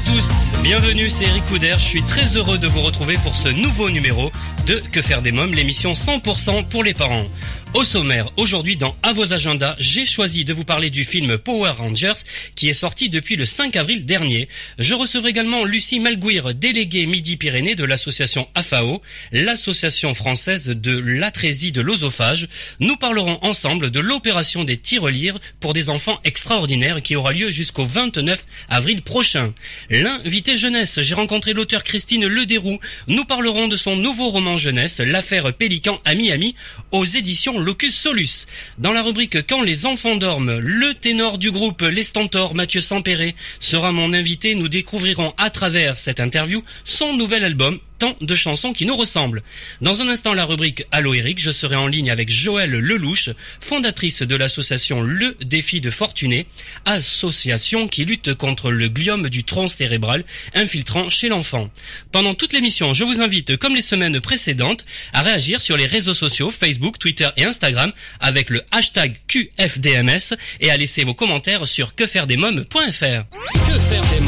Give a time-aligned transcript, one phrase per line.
[0.00, 0.30] à tous,
[0.62, 1.74] bienvenue, c'est Eric Couder.
[1.78, 4.30] Je suis très heureux de vous retrouver pour ce nouveau numéro
[4.66, 7.24] de Que faire des mômes, l'émission 100% pour les parents.
[7.72, 11.70] Au sommaire, aujourd'hui dans À vos agendas, j'ai choisi de vous parler du film Power
[11.70, 12.24] Rangers
[12.56, 14.48] qui est sorti depuis le 5 avril dernier.
[14.80, 21.80] Je recevrai également Lucie Malguir, déléguée Midi-Pyrénées de l'association AFAO, l'association française de l'atrésie de
[21.80, 22.48] l'osophage.
[22.80, 27.84] Nous parlerons ensemble de l'opération des tirelires pour des enfants extraordinaires qui aura lieu jusqu'au
[27.84, 29.54] 29 avril prochain.
[29.90, 32.80] L'invité jeunesse, j'ai rencontré l'auteur Christine Lederoux.
[33.06, 36.56] Nous parlerons de son nouveau roman jeunesse, L'affaire Pélican à Miami,
[36.90, 38.46] aux éditions Locus Solus.
[38.78, 43.34] Dans la rubrique Quand les enfants dorment, le ténor du groupe Les Stentors, Mathieu Sampéré,
[43.60, 44.54] sera mon invité.
[44.54, 49.42] Nous découvrirons à travers cette interview son nouvel album, tant de chansons qui nous ressemblent.
[49.82, 53.28] Dans un instant, la rubrique Allo Eric, je serai en ligne avec Joëlle Lelouch,
[53.60, 56.46] fondatrice de l'association Le Défi de Fortuné,
[56.86, 61.70] association qui lutte contre le gliome du tronc cérébral infiltrant chez l'enfant.
[62.10, 66.14] Pendant toute l'émission, je vous invite, comme les semaines précédentes, à réagir sur les réseaux
[66.14, 71.94] sociaux Facebook, Twitter et Instagram avec le hashtag QFDMS et à laisser vos commentaires sur
[71.94, 72.70] quefairedesmoms.fr.
[72.70, 74.20] Que faire des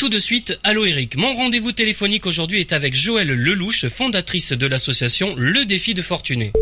[0.00, 1.16] Tout de suite, Allo Eric.
[1.16, 6.52] Mon rendez-vous téléphonique aujourd'hui est avec Joëlle Lelouch, fondatrice de l'association Le Défi de Fortuné.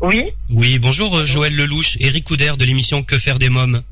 [0.00, 3.84] Oui, Oui, bonjour euh, Joëlle Lelouch, Eric Couder de l'émission Que faire des mômes?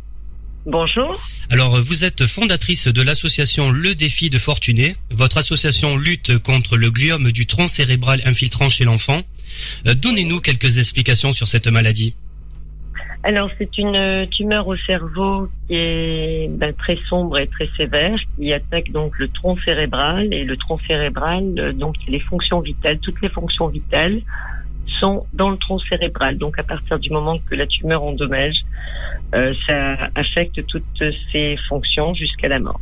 [0.66, 1.22] bonjour.
[1.48, 4.96] Alors, euh, vous êtes fondatrice de l'association Le Défi de Fortuné.
[5.12, 9.22] Votre association lutte contre le gliome du tronc cérébral infiltrant chez l'enfant.
[9.86, 12.14] Euh, Donnez-nous quelques explications sur cette maladie.
[13.28, 18.54] Alors, c'est une tumeur au cerveau qui est ben, très sombre et très sévère, qui
[18.54, 20.32] attaque donc le tronc cérébral.
[20.32, 24.22] Et le tronc cérébral, euh, donc les fonctions vitales, toutes les fonctions vitales
[24.98, 26.38] sont dans le tronc cérébral.
[26.38, 28.62] Donc, à partir du moment que la tumeur endommage,
[29.34, 32.80] euh, ça affecte toutes ces fonctions jusqu'à la mort.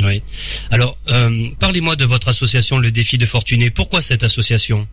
[0.00, 0.22] Oui.
[0.70, 3.70] Alors, euh, parlez-moi de votre association Le Défi de Fortuné.
[3.70, 4.86] Pourquoi cette association?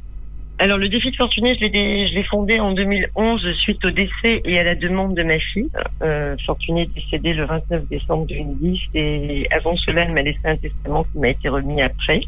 [0.62, 4.64] Alors, le défi de Fortuné, je l'ai, fondé en 2011 suite au décès et à
[4.64, 5.70] la demande de ma fille.
[6.02, 10.58] Euh, Fortuné est décédée le 29 décembre 2010 et avant cela, elle m'a laissé un
[10.58, 12.20] testament qui m'a été remis après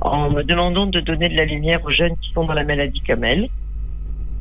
[0.00, 3.02] en me demandant de donner de la lumière aux jeunes qui sont dans la maladie
[3.06, 3.50] comme elle.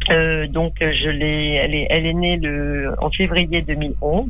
[0.10, 4.30] Euh, donc, je l'ai, elle est, elle est née le, en février 2011.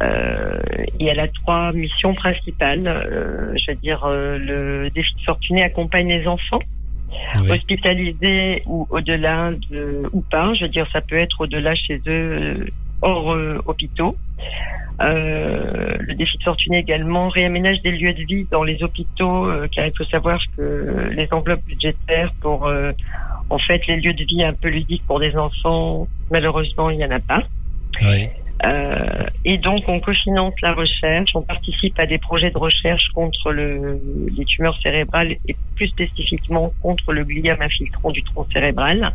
[0.00, 0.58] Euh,
[1.00, 2.86] et elle a trois missions principales.
[2.86, 6.60] Euh, je veux dire, euh, le défi de Fortuné accompagne les enfants
[7.36, 7.50] Oui.
[7.50, 10.54] hospitalisés ou au-delà de, ou pas.
[10.54, 12.66] Je veux dire, ça peut être au-delà chez eux, euh,
[13.02, 14.16] hors euh, hôpitaux.
[15.00, 19.68] Euh, le défi de fortune également réaménage des lieux de vie dans les hôpitaux, euh,
[19.70, 22.70] car il faut savoir que les enveloppes budgétaires pour,
[23.50, 27.04] en fait, les lieux de vie un peu ludiques pour des enfants, malheureusement, il n'y
[27.04, 27.42] en a pas.
[28.02, 28.28] Oui.
[28.64, 33.52] Euh, et donc, on cofinance la recherche, on participe à des projets de recherche contre
[33.52, 34.00] le,
[34.36, 39.14] les tumeurs cérébrales et plus spécifiquement contre le gliome infiltrant du tronc cérébral,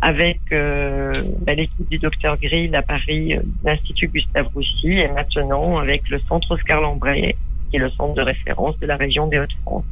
[0.00, 1.12] avec euh,
[1.42, 3.34] bah, l'équipe du docteur Grill à Paris,
[3.64, 7.36] l'Institut Gustave Roussy, et maintenant avec le centre Oscar Lambray,
[7.70, 9.84] qui est le centre de référence de la région des Hauts-de-France.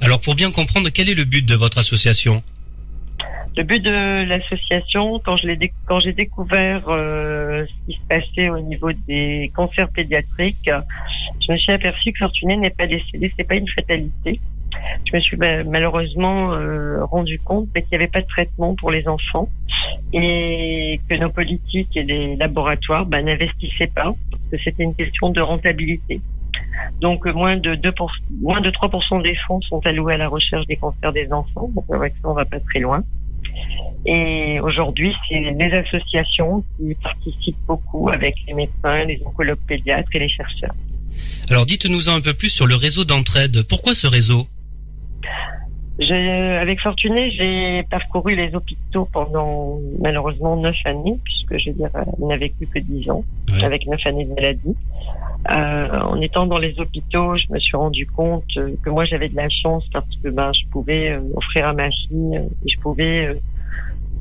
[0.00, 2.42] Alors, pour bien comprendre, quel est le but de votre association?
[3.56, 8.50] Le but de l'association, quand je l'ai quand j'ai découvert euh, ce qui se passait
[8.50, 10.70] au niveau des cancers pédiatriques,
[11.40, 14.40] je me suis aperçu que Fortuné n'est pas décédé, c'est pas une fatalité.
[15.06, 18.74] Je me suis bah, malheureusement euh, rendu compte bah, qu'il n'y avait pas de traitement
[18.74, 19.48] pour les enfants
[20.12, 25.30] et que nos politiques et les laboratoires bah, n'investissaient pas parce que c'était une question
[25.30, 26.20] de rentabilité.
[27.00, 27.94] Donc euh, moins de 2
[28.42, 31.70] moins de 3% des fonds sont alloués à la recherche des cancers des enfants.
[31.74, 33.02] Donc avec ça on va pas très loin.
[34.06, 40.18] Et aujourd'hui, c'est les associations qui participent beaucoup avec les médecins, les oncologues pédiatres et
[40.20, 40.74] les chercheurs.
[41.50, 43.62] Alors, dites-nous un peu plus sur le réseau d'entraide.
[43.68, 44.46] Pourquoi ce réseau?
[45.98, 51.90] Avec Fortuné, j'ai parcouru les hôpitaux pendant malheureusement neuf années, puisque je veux dire,
[52.20, 53.64] il n'a vécu que dix ans, Ouais.
[53.64, 54.76] avec neuf années de maladie.
[55.48, 59.28] Euh, en étant dans les hôpitaux, je me suis rendu compte euh, que moi j'avais
[59.28, 62.68] de la chance parce que ben je pouvais euh, offrir à ma fille, euh, et
[62.68, 63.34] je pouvais, euh,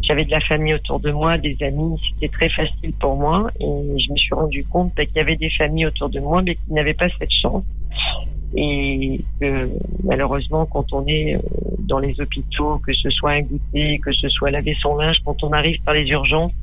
[0.03, 3.49] j'avais de la famille autour de moi, des amis, c'était très facile pour moi.
[3.59, 6.55] Et je me suis rendu compte qu'il y avait des familles autour de moi, mais
[6.55, 7.63] qui n'avaient pas cette chance.
[8.55, 9.69] Et que
[10.03, 11.39] malheureusement, quand on est euh,
[11.79, 15.43] dans les hôpitaux, que ce soit un goûter, que ce soit laver son linge, quand
[15.43, 16.53] on arrive par les urgences,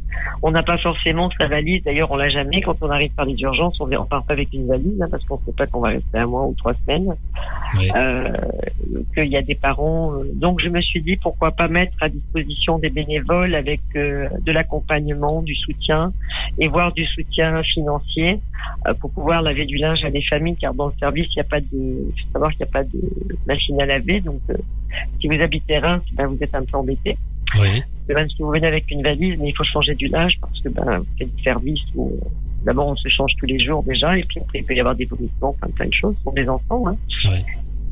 [0.42, 1.82] on n'a pas forcément sa valise.
[1.84, 2.60] D'ailleurs, on l'a jamais.
[2.60, 5.24] Quand on arrive par les urgences, on ne part pas avec une valise hein, parce
[5.24, 7.14] qu'on ne sait pas qu'on va rester un mois ou trois semaines.
[7.96, 8.32] Euh,
[9.14, 10.14] Qu'il y a des parents.
[10.14, 14.28] Euh, donc, je me suis dit pourquoi pas mettre à disposition des bénévoles avec euh,
[14.40, 16.12] de l'accompagnement, du soutien
[16.58, 18.40] et voire du soutien financier
[18.86, 21.40] euh, pour pouvoir laver du linge à des familles, car dans le service, il n'y
[21.40, 23.00] a pas de, il faut savoir qu'il n'y a pas de
[23.46, 24.20] machine à laver.
[24.20, 24.40] Donc,
[25.20, 27.16] si vous habitez Reims, ben, vous êtes un peu embêté.
[27.60, 27.82] Oui.
[28.08, 30.68] Même si vous venez avec une valise, mais il faut changer du linge parce que
[30.68, 32.18] ben, c'est du service où
[32.64, 34.94] d'abord on se change tous les jours déjà, et puis après il peut y avoir
[34.94, 36.84] des vomissements, enfin plein de choses pour des enfants.
[36.88, 36.96] Hein.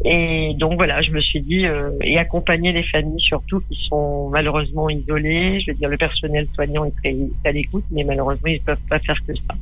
[0.05, 4.31] Et donc voilà, je me suis dit euh, et accompagner les familles surtout qui sont
[4.31, 5.61] malheureusement isolées.
[5.61, 7.15] Je veux dire, le personnel soignant est très
[7.45, 9.55] à l'écoute, mais malheureusement ils peuvent pas faire que ça.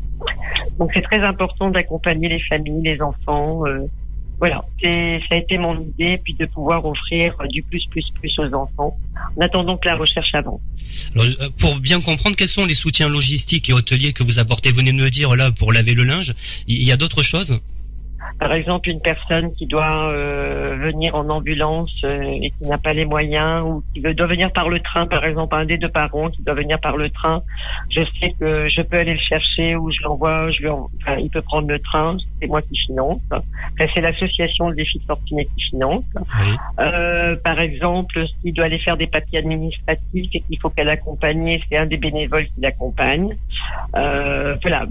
[0.78, 3.66] Donc c'est très important d'accompagner les familles, les enfants.
[3.66, 3.86] Euh,
[4.38, 8.38] voilà, c'est ça a été mon idée, puis de pouvoir offrir du plus plus plus
[8.38, 8.96] aux enfants,
[9.36, 10.60] en attendant que la recherche avance.
[11.14, 14.70] Alors, euh, pour bien comprendre, quels sont les soutiens logistiques et hôteliers que vous apportez?
[14.70, 16.34] Venez de me dire là pour laver le linge.
[16.68, 17.58] Il y a d'autres choses?
[18.38, 22.92] Par exemple, une personne qui doit euh, venir en ambulance euh, et qui n'a pas
[22.92, 25.88] les moyens ou qui veut, doit venir par le train, par exemple, un des deux
[25.88, 27.42] parents qui doit venir par le train,
[27.90, 31.30] je sais que je peux aller le chercher ou je l'envoie, je lui enfin, il
[31.30, 33.20] peut prendre le train, c'est moi qui finance.
[33.30, 33.42] Enfin,
[33.94, 36.04] c'est l'association des filles fortunées qui finance.
[36.78, 41.60] Euh, par exemple, s'il doit aller faire des papiers administratifs et qu'il faut qu'elle accompagne,
[41.68, 43.36] c'est un des bénévoles qui l'accompagne.
[43.96, 44.86] Euh, voilà,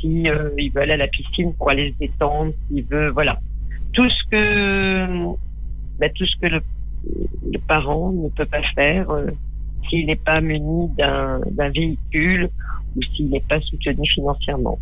[0.00, 0.22] si
[0.58, 3.38] il veut aller à la piscine pour aller se détendre, il veut, voilà,
[3.92, 5.06] tout ce que,
[5.98, 6.62] bah, tout ce que le,
[7.68, 9.26] parent ne peut pas faire euh,
[9.88, 12.48] s'il n'est pas muni d'un véhicule
[12.96, 14.78] ou s'il n'est pas soutenu financièrement.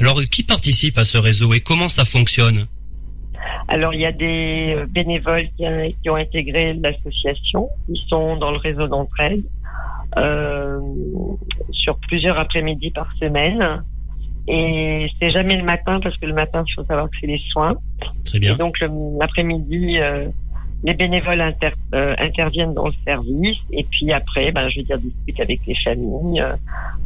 [0.00, 2.66] Alors, qui participe à ce réseau et comment ça fonctionne?
[3.68, 5.64] Alors il y a des euh, bénévoles qui,
[6.02, 9.44] qui ont intégré l'association, ils sont dans le réseau d'entraide
[10.16, 10.80] euh,
[11.70, 13.84] sur plusieurs après-midi par semaine.
[14.50, 17.40] Et c'est jamais le matin parce que le matin, il faut savoir que c'est les
[17.50, 17.74] soins.
[18.24, 18.54] Très bien.
[18.54, 20.28] Et donc l'après-midi, euh,
[20.84, 21.40] les bénévoles
[21.94, 25.74] euh, interviennent dans le service et puis après, ben, je veux dire, discuter avec les
[25.74, 26.54] familles, euh,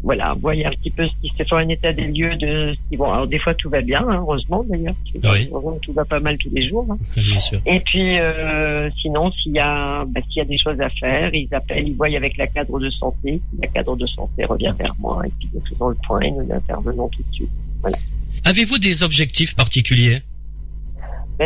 [0.02, 2.88] voilà, voyez un petit peu ce qui se fait, un état des lieux de ce
[2.90, 3.10] qui vont.
[3.10, 5.48] Alors des fois tout va bien, hein, heureusement d'ailleurs, oui.
[5.80, 6.86] tout va pas mal tous les jours.
[6.90, 6.98] Hein.
[7.16, 7.60] Bien sûr.
[7.64, 11.34] Et puis euh, sinon, s'il y a, ben, s'il y a des choses à faire,
[11.34, 14.94] ils appellent, ils voient avec la cadre de santé, la cadre de santé revient vers
[14.98, 17.50] moi et puis nous faisons le point et nous intervenons tout de suite.
[17.80, 17.96] Voilà.
[18.44, 20.20] Avez-vous des objectifs particuliers?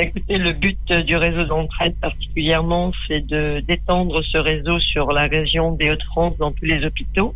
[0.02, 5.72] Écoutez, le but du réseau d'entraide particulièrement, c'est de d'étendre ce réseau sur la région
[5.72, 7.34] des Hauts-de-France dans tous les hôpitaux.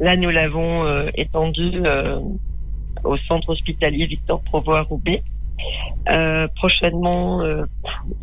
[0.00, 2.18] Là, nous l'avons euh, étendu euh,
[3.04, 5.22] au centre hospitalier Victor Provost à Roubaix.
[6.08, 7.42] Euh, prochainement,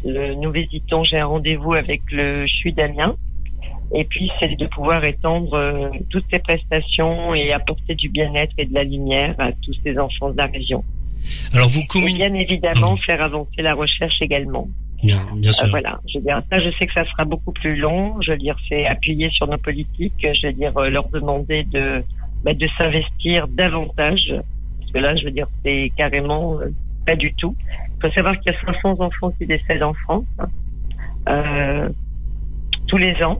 [0.04, 3.16] nous visitons, j'ai un rendez-vous avec le CHU d'Amiens.
[3.94, 8.74] Et puis, c'est de pouvoir étendre toutes ces prestations et apporter du bien-être et de
[8.74, 10.84] la lumière à tous ces enfants de la région.
[11.54, 14.68] Alors vous communiquez bien évidemment faire avancer la recherche également.
[15.04, 15.66] Bien, bien sûr.
[15.66, 18.22] Euh, voilà, je veux dire, ça, je sais que ça sera beaucoup plus long.
[18.22, 20.14] Je veux dire, c'est appuyer sur nos politiques.
[20.22, 22.04] Je veux dire, euh, leur demander de
[22.44, 24.34] bah, de s'investir davantage.
[24.80, 26.72] Parce que là, je veux dire, c'est carrément euh,
[27.06, 27.56] pas du tout.
[27.98, 30.26] Il faut savoir qu'il y a 500 enfants qui décèdent en France
[31.30, 31.90] euh,
[32.88, 33.40] tous les ans.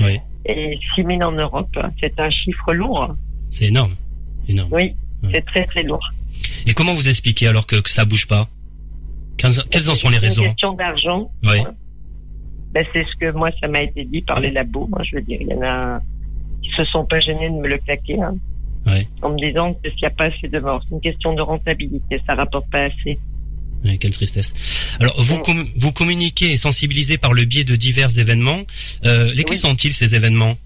[0.00, 0.18] Oui.
[0.46, 1.78] Et 6 000 en Europe.
[2.00, 3.14] C'est un chiffre lourd.
[3.50, 3.94] C'est énorme,
[4.48, 4.70] énorme.
[4.72, 4.96] Oui,
[5.30, 6.12] c'est très très lourd.
[6.66, 8.48] Et comment vous expliquez alors que, que ça bouge pas?
[9.36, 11.30] Quelles en sont les raisons C'est une question d'argent.
[11.42, 11.58] Oui.
[12.72, 14.86] Ben, c'est ce que moi, ça m'a été dit par les labos.
[14.88, 16.00] Moi, je veux dire, il y en a
[16.62, 18.20] qui se sont pas gênés de me le claquer.
[18.20, 18.36] Hein,
[18.86, 19.06] oui.
[19.20, 21.42] En me disant que s'il n'y a pas assez de morts, c'est une question de
[21.42, 22.20] rentabilité.
[22.26, 23.18] Ça rapporte pas assez.
[23.84, 24.54] Oui, quelle tristesse.
[25.00, 25.42] Alors, vous,
[25.76, 28.60] vous communiquez et sensibilisez par le biais de divers événements.
[29.04, 30.56] Euh, lesquels sont-ils ces événements?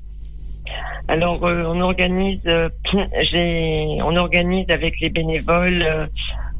[1.08, 2.68] Alors euh, on organise, euh,
[3.30, 6.06] j'ai, on organise avec les bénévoles euh,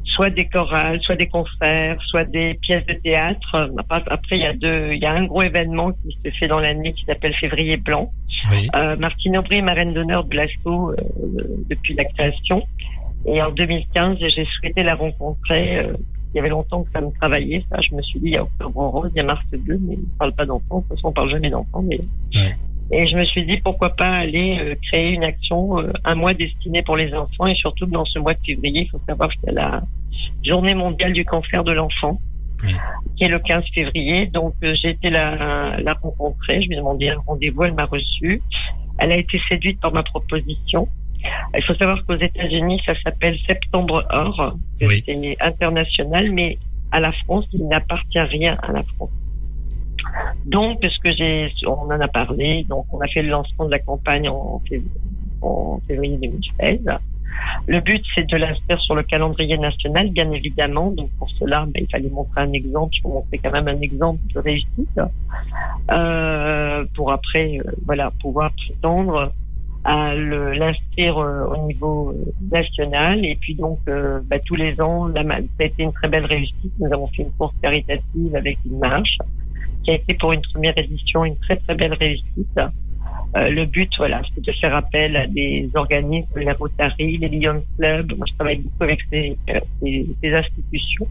[0.03, 3.69] soit des chorales, soit des concerts, soit des pièces de théâtre.
[3.89, 6.59] Après il y a deux, il y a un gros événement qui se fait dans
[6.59, 8.11] l'année qui s'appelle Février Blanc.
[8.51, 8.69] Oui.
[8.99, 10.95] Martine Aubry est marraine d'honneur de l'ASSO
[11.69, 12.63] depuis la création.
[13.25, 15.85] Et en 2015, j'ai souhaité la rencontrer.
[16.33, 17.81] il y avait longtemps que ça me travaillait, ça.
[17.81, 19.95] Je me suis dit, il y a Octobre Rose, il y a Mars 2, mais
[19.95, 20.77] on ne parle pas d'enfants.
[20.77, 21.99] De toute façon, on parle jamais d'enfants, mais
[22.91, 26.33] et je me suis dit pourquoi pas aller euh, créer une action, euh, un mois
[26.33, 29.35] destiné pour les enfants et surtout dans ce mois de février, il faut savoir que
[29.43, 29.81] c'est la
[30.45, 32.19] journée mondiale du cancer de l'enfant.
[33.17, 34.27] qui est le 15 février.
[34.27, 37.85] Donc euh, j'ai été la, la rencontrer, je lui ai demandé un rendez-vous, elle m'a
[37.85, 38.41] reçu.
[38.97, 40.87] Elle a été séduite par ma proposition.
[41.55, 46.57] Il faut savoir qu'aux États-Unis, ça s'appelle Septembre Or, c'est international, mais
[46.91, 49.11] à la France, il n'appartient rien à la France.
[50.45, 53.79] Donc, puisque j'ai, on en a parlé, donc on a fait le lancement de la
[53.79, 54.61] campagne en,
[55.41, 56.81] en février 2016.
[57.67, 60.91] Le but, c'est de l'inscrire sur le calendrier national, bien évidemment.
[60.91, 62.95] Donc pour cela, ben, il fallait montrer un exemple.
[62.95, 64.99] Il faut montrer quand même un exemple de réussite
[65.91, 69.31] euh, pour après, euh, voilà, pouvoir prétendre
[69.83, 73.25] à l'inscrire euh, au niveau euh, national.
[73.25, 75.21] Et puis donc, ben, tous les ans, ça
[75.59, 76.73] a été une très belle réussite.
[76.79, 79.17] Nous avons fait une course caritative avec une marche
[79.83, 82.59] qui a été pour une première édition une très très belle réussite.
[83.35, 87.61] Euh, le but, voilà, c'est de faire appel à des organismes, les Rotary, les Lions
[87.77, 88.13] Club.
[88.15, 91.07] Moi, je travaille beaucoup avec ces, euh, ces, ces, institutions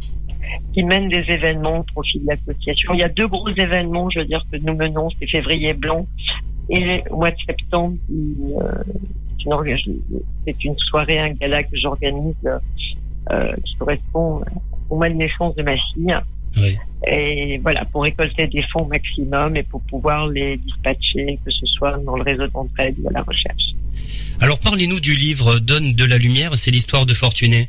[0.72, 2.94] qui mènent des événements au profit de l'association.
[2.94, 6.06] Il y a deux gros événements, je veux dire, que nous menons, c'est février blanc
[6.68, 8.82] et au mois de septembre, euh,
[10.44, 12.34] c'est une, soirée, un gala que j'organise
[13.30, 14.42] euh, qui correspond
[14.90, 16.16] au mois de naissance de ma fille.
[17.06, 21.66] Et voilà, pour récolter des fonds au maximum et pour pouvoir les dispatcher, que ce
[21.66, 23.74] soit dans le réseau d'entraide ou à la recherche.
[24.40, 27.68] Alors parlez-nous du livre Donne de la lumière, c'est l'histoire de Fortuné.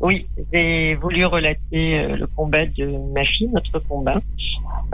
[0.00, 2.84] Oui, j'ai voulu relater euh, le combat de
[3.14, 4.20] ma fille, notre combat.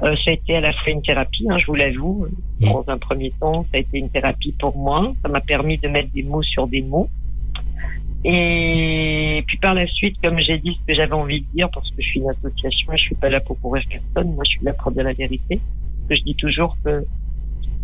[0.02, 2.26] Euh, ça a été à la fois une thérapie, hein, je vous l'avoue.
[2.60, 2.66] Mmh.
[2.66, 5.12] Dans un premier temps, ça a été une thérapie pour moi.
[5.22, 7.08] Ça m'a permis de mettre des mots sur des mots.
[8.24, 11.90] Et puis par la suite, comme j'ai dit ce que j'avais envie de dire, parce
[11.90, 14.50] que je suis une association et je suis pas là pour courir personne, moi je
[14.50, 15.60] suis là pour dire la vérité.
[16.08, 17.04] Que je dis toujours que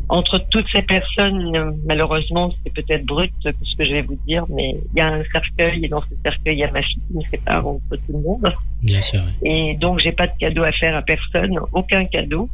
[0.08, 4.76] entre toutes ces personnes, malheureusement, c'est peut-être brut ce que je vais vous dire, mais
[4.92, 7.16] il y a un cercueil et dans ce cercueil, il y a ma fille qui
[7.16, 8.54] me sépare entre tout le monde.
[8.82, 9.22] Bien sûr.
[9.42, 12.48] Et donc, j'ai pas de cadeau à faire à personne, aucun cadeau.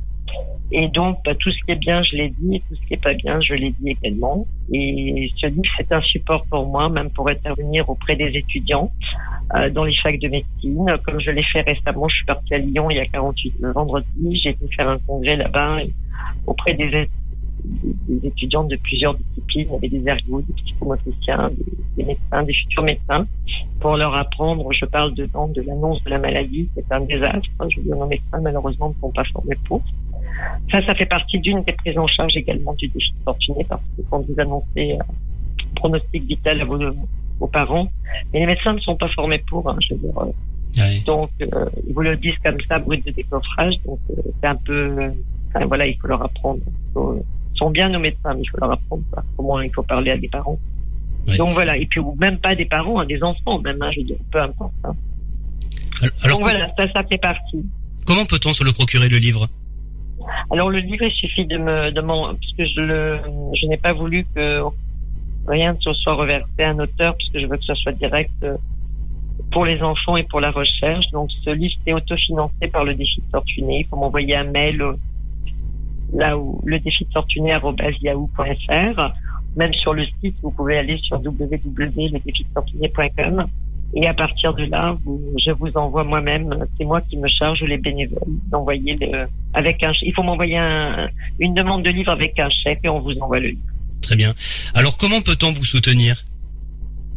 [0.70, 3.02] Et donc, bah, tout ce qui est bien, je l'ai dit, tout ce qui est
[3.02, 4.46] pas bien, je l'ai dit également.
[4.72, 8.90] Et ce livre, c'est un support pour moi, même pour intervenir auprès des étudiants
[9.54, 10.86] euh, dans les facs de médecine.
[11.04, 14.36] Comme je l'ai fait récemment, je suis partie à Lyon il y a 48 vendredi,
[14.42, 15.80] j'ai été faire un congrès là-bas
[16.46, 17.08] auprès des
[17.64, 21.50] des, étudiantes de plusieurs disciplines, avait des ergots, des psychomotriciens,
[21.96, 23.26] des, médecins, des futurs médecins,
[23.80, 27.76] pour leur apprendre, je parle dedans de l'annonce de la maladie, c'est un désastre, je
[27.78, 29.82] veux dire, nos médecins malheureusement ne sont pas formés pour.
[30.70, 33.82] Ça, ça fait partie d'une des prises en charge également du défi de fortuné, parce
[33.96, 36.78] que quand vous annoncez un pronostic vital à vos,
[37.52, 37.90] parents,
[38.32, 41.68] mais les médecins ne sont pas formés pour, hein, je veux dire, euh, Donc, euh,
[41.88, 43.74] ils vous le disent comme ça, brut de décoffrage.
[43.84, 45.12] Donc, euh, c'est un peu,
[45.48, 46.60] enfin, voilà, il faut leur apprendre
[47.54, 49.02] sont bien nos médecins, mais il faut leur apprendre
[49.36, 50.58] comment il faut parler à des parents.
[51.38, 54.06] Donc voilà, et puis même pas des parents, hein, des enfants même, hein, je veux
[54.06, 54.72] dire, peu importe.
[54.84, 54.94] Hein.
[56.22, 57.64] Alors, Donc voilà, ça, ça fait partie.
[58.04, 59.48] Comment peut-on se le procurer le livre?
[60.50, 63.18] Alors le livre, il suffit de me demander, puisque je
[63.54, 64.62] je n'ai pas voulu que
[65.46, 68.56] rien ne soit reversé à un auteur, puisque je veux que ce soit direct euh,
[69.50, 71.08] pour les enfants et pour la recherche.
[71.10, 73.80] Donc ce livre est autofinancé par le défi de Fortuné.
[73.80, 74.82] Il faut m'envoyer un mail
[76.12, 79.12] là le défi de fortuné.yahoo.fr.
[79.56, 83.46] Même sur le site, vous pouvez aller sur www.ledéfidefortuné.com
[83.94, 87.62] et à partir de là, vous, je vous envoie moi-même, c'est moi qui me charge
[87.62, 91.08] les bénévoles d'envoyer le, avec un, il faut m'envoyer un,
[91.38, 93.60] une demande de livre avec un chèque et on vous envoie le livre.
[94.00, 94.34] Très bien.
[94.74, 96.16] Alors comment peut-on vous soutenir?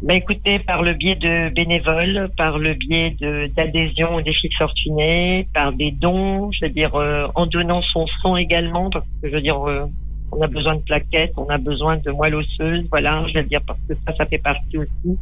[0.02, 3.16] Bah écoutez, par le biais de bénévoles, par le biais
[3.56, 8.06] d'adhésion au défi de Fortuné, par des dons, je veux dire euh, en donnant son
[8.22, 9.86] sang également, parce que je veux dire euh,
[10.32, 13.60] on a besoin de plaquettes, on a besoin de moelle osseuse, voilà, je veux dire
[13.66, 15.18] parce que ça, ça fait partie aussi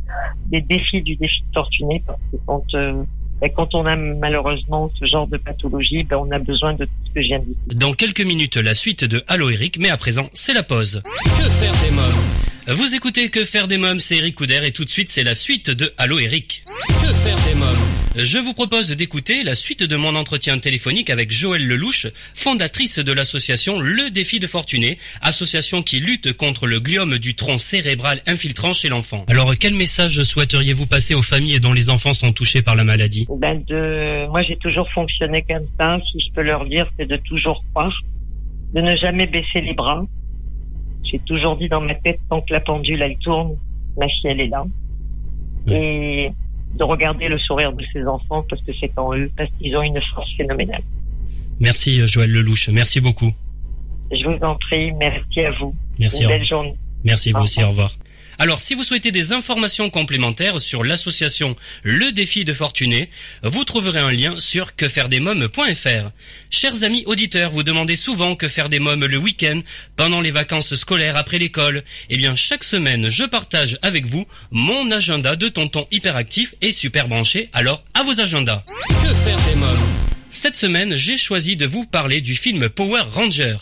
[0.46, 3.04] des défis du défi de Fortuné, parce que quand euh,
[3.40, 6.90] ben, quand on a malheureusement ce genre de pathologie, ben, on a besoin de tout
[7.06, 7.56] ce que je viens de dire.
[7.75, 11.02] Dans quelques minutes, la suite de Allo Eric, mais à présent, c'est la pause.
[11.04, 12.76] Que faire des mômes?
[12.76, 15.34] Vous écoutez Que faire des mômes, c'est Eric Couder et tout de suite c'est la
[15.34, 16.64] suite de Allo Eric.
[16.66, 17.74] Que faire des mômes?
[18.16, 22.06] Je vous propose d'écouter la suite de mon entretien téléphonique avec Joëlle Lelouch,
[22.37, 27.59] fondatrice de l'association Le Défi de Fortuné, association qui lutte contre le gliome du tronc
[27.59, 29.25] cérébral infiltrant chez l'enfant.
[29.26, 33.26] Alors quel message souhaiteriez-vous passer aux familles dont les enfants sont touchés par la maladie?
[33.37, 34.28] Ben de...
[34.28, 38.00] Moi j'ai toujours fonctionné comme ça, si je peux leur dire c'est de toujours croire,
[38.75, 40.06] de ne jamais baisser les bras,
[41.02, 43.56] j'ai toujours dit dans ma tête, tant que la pendule, elle tourne,
[43.99, 44.64] ma fille, elle est là.
[45.66, 46.30] Et
[46.75, 49.83] de regarder le sourire de ses enfants parce que c'est en eux, parce qu'ils ont
[49.83, 50.83] une force phénoménale.
[51.61, 52.69] Merci, euh, Joël Lelouch.
[52.71, 53.33] Merci beaucoup.
[54.11, 54.93] Je vous en prie.
[54.93, 55.75] Merci à vous.
[55.99, 56.23] Merci.
[56.23, 56.75] Une belle journée.
[57.04, 57.90] Merci vous aussi, au revoir.
[58.38, 63.09] Alors, si vous souhaitez des informations complémentaires sur l'association Le Défi de Fortuné,
[63.43, 66.11] vous trouverez un lien sur quefairedesmoms.fr.
[66.50, 69.61] Chers amis auditeurs, vous demandez souvent que faire des mômes le week-end,
[69.97, 71.83] pendant les vacances scolaires, après l'école.
[72.11, 77.09] Eh bien, chaque semaine, je partage avec vous mon agenda de tonton hyperactif et super
[77.09, 77.50] branché.
[77.53, 78.64] Alors, à vos agendas.
[78.88, 79.88] Que faire des mômes
[80.29, 83.57] Cette semaine, j'ai choisi de vous parler du film Power Ranger.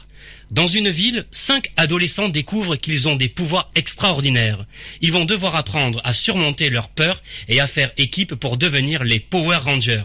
[0.53, 4.67] Dans une ville, cinq adolescents découvrent qu'ils ont des pouvoirs extraordinaires.
[5.01, 9.19] Ils vont devoir apprendre à surmonter leurs peurs et à faire équipe pour devenir les
[9.19, 10.03] Power Rangers.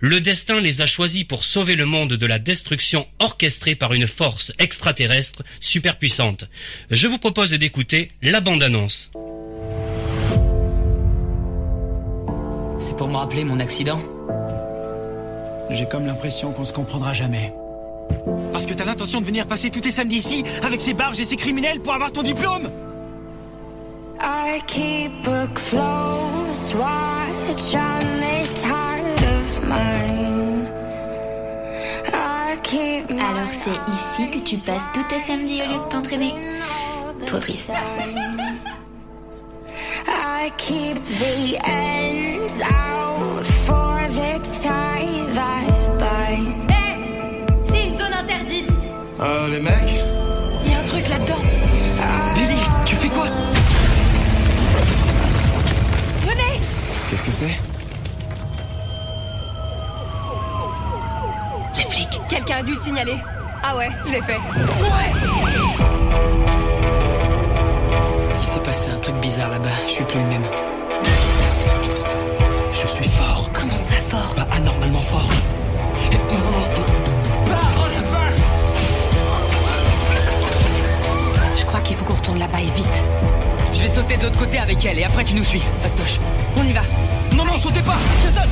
[0.00, 4.06] Le destin les a choisis pour sauver le monde de la destruction orchestrée par une
[4.06, 6.48] force extraterrestre super puissante.
[6.90, 9.10] Je vous propose d'écouter la bande-annonce.
[12.78, 14.02] C'est pour me rappeler mon accident?
[15.68, 17.52] J'ai comme l'impression qu'on se comprendra jamais.
[18.52, 21.24] Parce que t'as l'intention de venir passer tous tes samedis ici avec ces barges et
[21.24, 22.70] ces criminels pour avoir ton diplôme
[24.18, 30.66] I keep a close watch on this heart of mine.
[32.12, 35.88] I keep my Alors c'est ici que tu passes tous tes samedis au lieu de
[35.90, 36.32] t'entraîner
[37.26, 37.72] Trop triste.
[40.08, 42.85] I keep the ends out
[49.18, 49.72] Euh, les mecs
[50.64, 51.40] Il y a un truc là-dedans
[52.34, 53.24] Billy, tu fais quoi
[56.22, 56.60] Venez
[57.10, 57.56] Qu'est-ce que c'est
[61.76, 63.16] Les flics Quelqu'un a dû le signaler.
[63.62, 64.38] Ah ouais, je l'ai fait.
[68.38, 70.44] Il s'est passé un truc bizarre là-bas, je suis plus le même.
[72.72, 73.48] Je suis fort.
[73.54, 75.28] Comment ça fort Pas anormalement fort.
[76.30, 76.65] Non, non, non,
[81.86, 83.04] qu'il faut qu'on retourne là-bas et vite.
[83.72, 85.62] Je vais sauter de l'autre côté avec elle et après tu nous suis.
[85.80, 86.18] Fastoche.
[86.56, 86.82] On y va.
[87.36, 88.48] Non, non, sautez pas Jason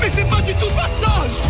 [0.00, 1.42] Mais c'est pas du tout fastoche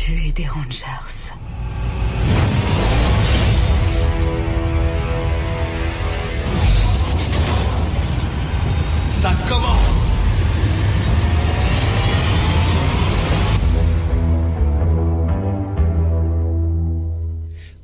[0.00, 1.19] tué des Rangers.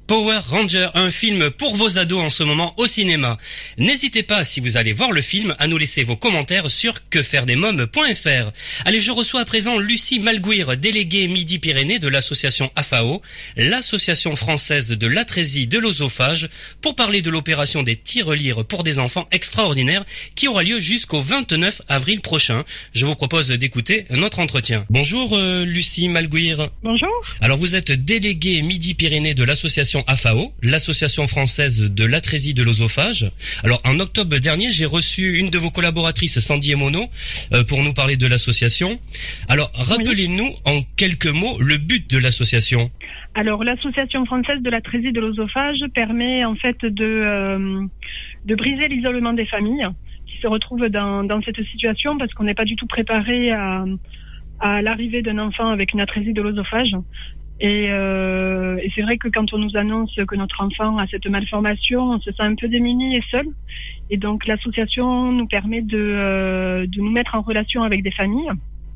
[0.06, 3.36] Power Ranger, un film pour vos ados en ce moment au cinéma.
[3.76, 8.52] N'hésitez pas, si vous allez voir le film, à nous laisser vos commentaires sur quefairedesmoms.fr.
[8.84, 13.20] Allez, je reçois à présent Lucie Malguir, déléguée Midi-Pyrénées de l'association AFAO,
[13.56, 16.48] l'association française de l'atrésie de l'osophage,
[16.80, 20.04] pour parler de l'opération des tirelires pour des enfants extraordinaires
[20.36, 22.64] qui aura lieu jusqu'au 29 avril prochain.
[22.92, 24.84] Je vous propose d'écouter notre entretien.
[24.88, 26.68] Bonjour euh, Lucie Malguir.
[26.84, 27.08] Bonjour.
[27.40, 33.30] Alors vous êtes délégué Midi-Pyrénées de l'association AFAO, l'association française de l'atrésie de l'osophage.
[33.64, 37.04] Alors en octobre dernier, j'ai reçu une de vos collaboratrices, Sandy Emono,
[37.52, 38.98] euh, pour nous parler de l'association.
[39.48, 42.90] Alors rappelez-nous en quelques mots le but de l'association.
[43.34, 47.84] Alors, l'association française de la traisie de l'osophage permet en fait de, euh,
[48.46, 49.86] de briser l'isolement des familles
[50.26, 53.84] qui se retrouvent dans, dans cette situation parce qu'on n'est pas du tout préparé à,
[54.60, 56.96] à l'arrivée d'un enfant avec une atrésie de l'osophage.
[57.58, 61.26] Et, euh, et c'est vrai que quand on nous annonce que notre enfant a cette
[61.26, 63.46] malformation, on se sent un peu démuni et seul.
[64.10, 68.50] Et donc l'association nous permet de, euh, de nous mettre en relation avec des familles.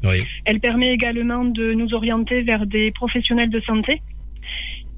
[0.04, 0.24] Oui.
[0.44, 4.02] Elle permet également de nous orienter vers des professionnels de santé.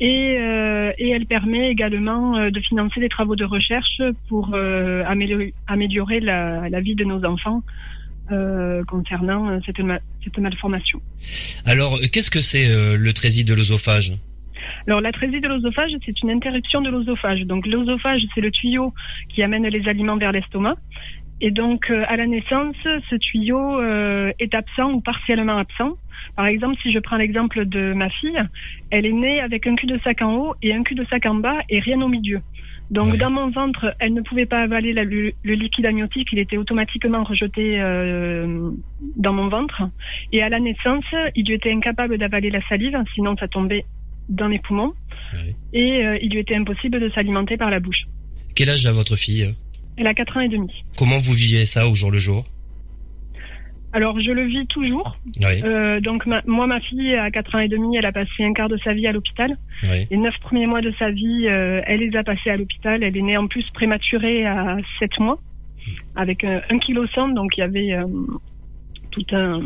[0.00, 5.04] Et, euh, et elle permet également euh, de financer des travaux de recherche pour euh,
[5.06, 7.62] améliorer, améliorer la, la vie de nos enfants
[8.30, 11.00] euh, concernant euh, cette, ma- cette malformation.
[11.66, 14.12] Alors euh, qu'est-ce que c'est euh, le trésie de l'osophage
[14.86, 17.42] Alors l'atrésie de l'osophage, c'est une interruption de l'osophage.
[17.42, 18.94] Donc l'osophage, c'est le tuyau
[19.28, 20.76] qui amène les aliments vers l'estomac.
[21.40, 22.76] Et donc euh, à la naissance,
[23.10, 25.96] ce tuyau euh, est absent ou partiellement absent.
[26.36, 28.40] Par exemple, si je prends l'exemple de ma fille,
[28.90, 32.00] elle est née avec un cul-de-sac en haut et un cul-de-sac en bas et rien
[32.00, 32.40] au milieu.
[32.92, 36.38] Donc dans mon ventre, elle ne pouvait pas avaler la- le, le liquide amniotique, il
[36.38, 38.70] était automatiquement rejeté euh,
[39.16, 39.82] dans mon ventre.
[40.32, 43.84] Et à la naissance, il lui était incapable d'avaler la salive, sinon ça tombait
[44.28, 44.92] dans les poumons.
[45.72, 48.04] Et euh, il lui était impossible de s'alimenter par la bouche.
[48.54, 49.54] Quel âge a votre fille?
[49.96, 50.84] Elle a 4 ans et demi.
[50.98, 52.44] Comment vous vivez ça au jour le jour?
[53.92, 55.16] Alors, je le vis toujours.
[55.44, 55.60] Oui.
[55.64, 58.52] Euh, donc, ma- moi, ma fille, à 4 ans et demi, elle a passé un
[58.54, 59.56] quart de sa vie à l'hôpital.
[59.84, 60.06] Oui.
[60.10, 63.02] Les neuf premiers mois de sa vie, euh, elle les a passés à l'hôpital.
[63.02, 65.38] Elle est née en plus prématurée à 7 mois,
[66.16, 67.28] avec euh, un kilo cent.
[67.28, 68.06] Donc, il y avait euh,
[69.10, 69.60] tout un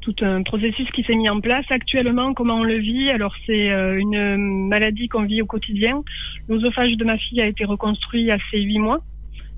[0.00, 1.66] tout un processus qui s'est mis en place.
[1.70, 3.10] Actuellement, comment on le vit?
[3.10, 6.02] Alors, c'est euh, une maladie qu'on vit au quotidien.
[6.48, 9.00] L'osophage de ma fille a été reconstruit à ses 8 mois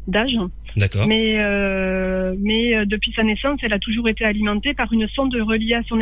[0.09, 0.39] d'âge.
[0.77, 1.07] D'accord.
[1.07, 5.35] Mais, euh, mais euh, depuis sa naissance, elle a toujours été alimentée par une sonde
[5.35, 6.01] reliée à son,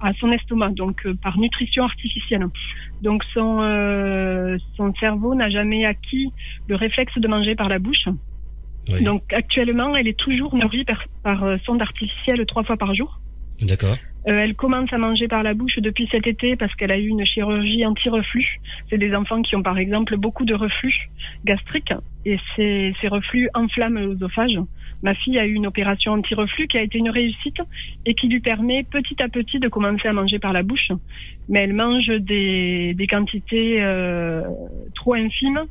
[0.00, 2.46] à son estomac, donc euh, par nutrition artificielle.
[3.02, 6.32] Donc son, euh, son cerveau n'a jamais acquis
[6.68, 8.08] le réflexe de manger par la bouche.
[8.88, 9.02] Oui.
[9.02, 13.20] Donc actuellement, elle est toujours nourrie par, par euh, sonde artificielle trois fois par jour.
[13.62, 13.96] D'accord.
[14.28, 17.06] Euh, elle commence à manger par la bouche depuis cet été parce qu'elle a eu
[17.06, 18.60] une chirurgie anti-reflux.
[18.90, 21.08] C'est des enfants qui ont par exemple beaucoup de reflux
[21.44, 21.92] gastrique
[22.24, 24.58] et ces, reflux enflamment l'œsophage.
[25.02, 27.60] Ma fille a eu une opération anti-reflux qui a été une réussite
[28.04, 30.90] et qui lui permet petit à petit de commencer à manger par la bouche.
[31.48, 34.42] Mais elle mange des, des quantités euh,
[34.94, 35.66] trop infimes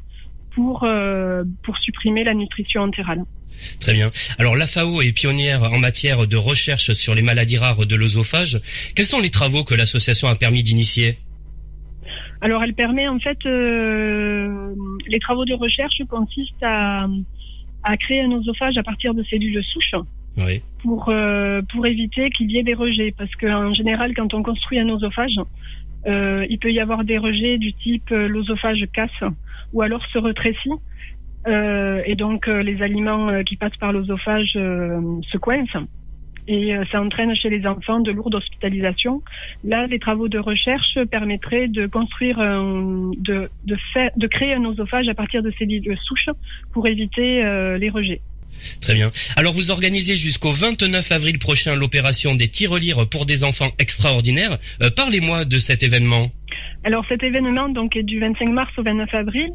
[0.55, 3.23] pour, euh, pour supprimer la nutrition entérale.
[3.79, 4.09] Très bien.
[4.39, 8.59] Alors la FAO est pionnière en matière de recherche sur les maladies rares de l'œsophage.
[8.95, 11.17] Quels sont les travaux que l'association a permis d'initier?
[12.41, 14.73] Alors, elle permet en fait, euh,
[15.07, 17.07] les travaux de recherche consistent à,
[17.83, 19.95] à créer un oesophage à partir de cellules souches
[20.37, 20.61] Oui.
[20.83, 24.79] pour euh, pour éviter qu'il y ait des rejets, parce qu'en général, quand on construit
[24.79, 25.37] un oesophage,
[26.07, 29.23] euh, il peut y avoir des rejets du type l'oesophage casse
[29.75, 30.71] ou alors se rétrécit.
[31.47, 34.99] Euh, et donc euh, les aliments euh, qui passent par l'oesophage euh,
[35.31, 35.85] se coincent
[36.47, 39.23] et ça entraîne chez les enfants de lourdes hospitalisations.
[39.63, 43.49] Là, les travaux de recherche permettraient de construire, de,
[44.27, 46.29] créer un oesophage à partir de cellules souches
[46.71, 47.41] pour éviter
[47.79, 48.21] les rejets.
[48.79, 49.09] Très bien.
[49.35, 54.59] Alors vous organisez jusqu'au 29 avril prochain l'opération des tirelires pour des enfants extraordinaires.
[54.95, 56.29] Parlez-moi de cet événement.
[56.85, 59.49] Alors cet événement donc est du 25 mars au 29 avril.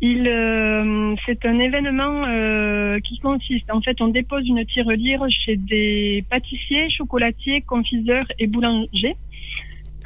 [0.00, 5.56] Il, euh, c'est un événement euh, qui consiste, en fait, on dépose une tirelire chez
[5.56, 9.14] des pâtissiers, chocolatiers, confiseurs et boulangers.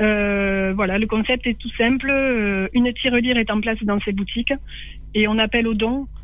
[0.02, 2.10] Euh, voilà, le concept est tout simple.
[2.74, 4.52] Une tirelire est en place dans ces boutiques
[5.14, 6.17] et on appelle aux dons euh,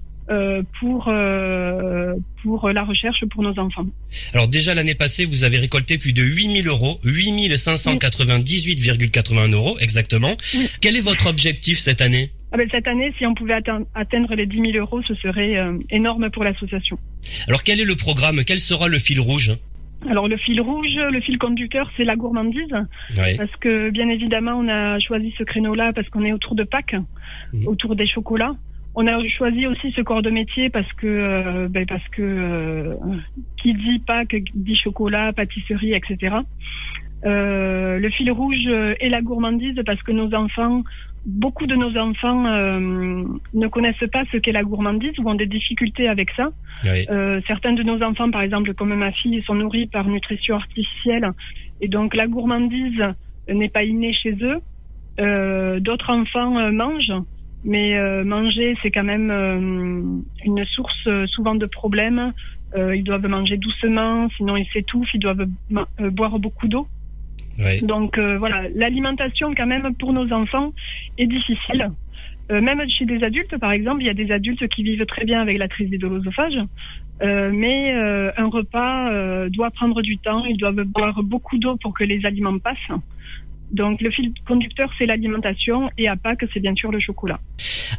[0.80, 3.86] pour euh, pour la recherche pour nos enfants.
[4.32, 10.36] Alors déjà l'année passée, vous avez récolté plus de 8000 euros, 8598,81 euros exactement.
[10.54, 10.68] Oui.
[10.80, 12.30] Quel est votre objectif cette année?
[12.52, 15.76] Ah ben, cette année, si on pouvait atteindre, les 10 000 euros, ce serait euh,
[15.90, 16.98] énorme pour l'association.
[17.48, 18.42] Alors quel est le programme?
[18.46, 19.52] Quel sera le fil rouge?
[20.08, 22.72] Alors le fil rouge, le fil conducteur, c'est la gourmandise.
[23.18, 23.36] Oui.
[23.36, 26.94] Parce que bien évidemment, on a choisi ce créneau-là parce qu'on est autour de Pâques,
[27.52, 27.66] Mhm.
[27.68, 28.54] autour des chocolats.
[28.94, 32.94] On a choisi aussi ce corps de métier parce que euh, ben, parce que euh,
[33.56, 36.36] qui dit Pâques dit chocolat, pâtisserie, etc.
[37.24, 40.82] Euh, le fil rouge euh, est la gourmandise parce que nos enfants,
[41.24, 45.46] beaucoup de nos enfants euh, ne connaissent pas ce qu'est la gourmandise ou ont des
[45.46, 46.50] difficultés avec ça.
[46.84, 47.06] Oui.
[47.10, 51.30] Euh, certains de nos enfants, par exemple, comme ma fille, sont nourris par nutrition artificielle.
[51.80, 53.02] Et donc, la gourmandise
[53.48, 54.60] n'est pas innée chez eux.
[55.18, 57.12] Euh, D'autres enfants mangent,
[57.64, 60.02] mais euh, manger, c'est quand même euh,
[60.44, 62.32] une source euh, souvent de problèmes.
[62.76, 65.46] Euh, ils doivent manger doucement, sinon ils s'étouffent, ils doivent
[65.98, 66.86] boire beaucoup d'eau.
[67.58, 67.80] Oui.
[67.82, 70.72] Donc euh, voilà, l'alimentation quand même pour nos enfants
[71.18, 71.90] est difficile.
[72.50, 75.24] Euh, même chez des adultes, par exemple, il y a des adultes qui vivent très
[75.24, 76.58] bien avec la trisée de l'osophage,
[77.22, 81.76] euh, mais euh, un repas euh, doit prendre du temps, ils doivent boire beaucoup d'eau
[81.76, 82.90] pour que les aliments passent.
[83.74, 87.40] Donc le fil conducteur, c'est l'alimentation, et à Pâques, c'est bien sûr le chocolat.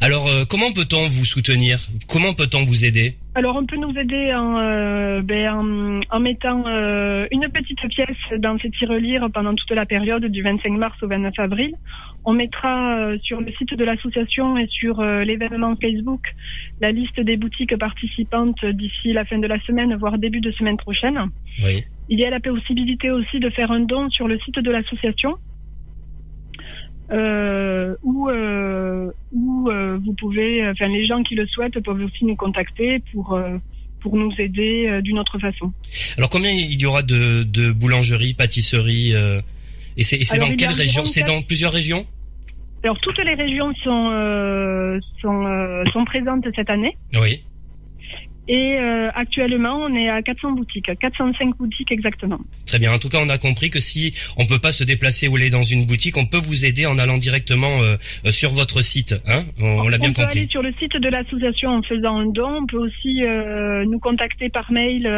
[0.00, 1.78] Alors euh, comment peut-on vous soutenir?
[2.08, 3.14] Comment peut-on vous aider?
[3.34, 8.38] Alors, on peut nous aider en, euh, ben, en, en mettant euh, une petite pièce
[8.38, 11.74] dans ces tirelires pendant toute la période du 25 mars au 29 avril.
[12.24, 16.34] On mettra sur le site de l'association et sur l'événement Facebook
[16.80, 20.76] la liste des boutiques participantes d'ici la fin de la semaine, voire début de semaine
[20.76, 21.20] prochaine.
[21.62, 21.84] Oui.
[22.08, 25.36] Il y a la possibilité aussi de faire un don sur le site de l'association.
[27.12, 32.24] Euh, où euh, où euh, vous pouvez, enfin les gens qui le souhaitent peuvent aussi
[32.24, 33.58] nous contacter pour euh,
[34.00, 35.72] pour nous aider euh, d'une autre façon.
[36.18, 39.40] Alors combien il y aura de, de boulangeries, pâtisseries euh,
[39.96, 41.06] Et c'est dans quelle région?
[41.06, 42.06] C'est dans plusieurs régions?
[42.82, 46.96] Alors toutes les régions sont euh, sont euh, sont présentes cette année.
[47.20, 47.42] Oui.
[48.48, 52.38] Et euh, actuellement, on est à 400 boutiques, 405 boutiques exactement.
[52.64, 52.92] Très bien.
[52.92, 55.50] En tout cas, on a compris que si on peut pas se déplacer ou aller
[55.50, 59.16] dans une boutique, on peut vous aider en allant directement euh, euh, sur votre site.
[59.26, 60.22] Hein on, l'a bien compris.
[60.22, 62.62] On peut aller sur le site de l'association en faisant un don.
[62.62, 63.22] On peut aussi
[63.86, 65.10] nous contacter par mail.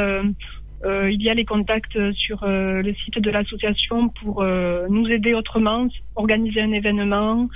[0.85, 4.43] il y a les contacts sur le site de l'association pour
[4.88, 7.49] nous aider autrement, organiser un événement,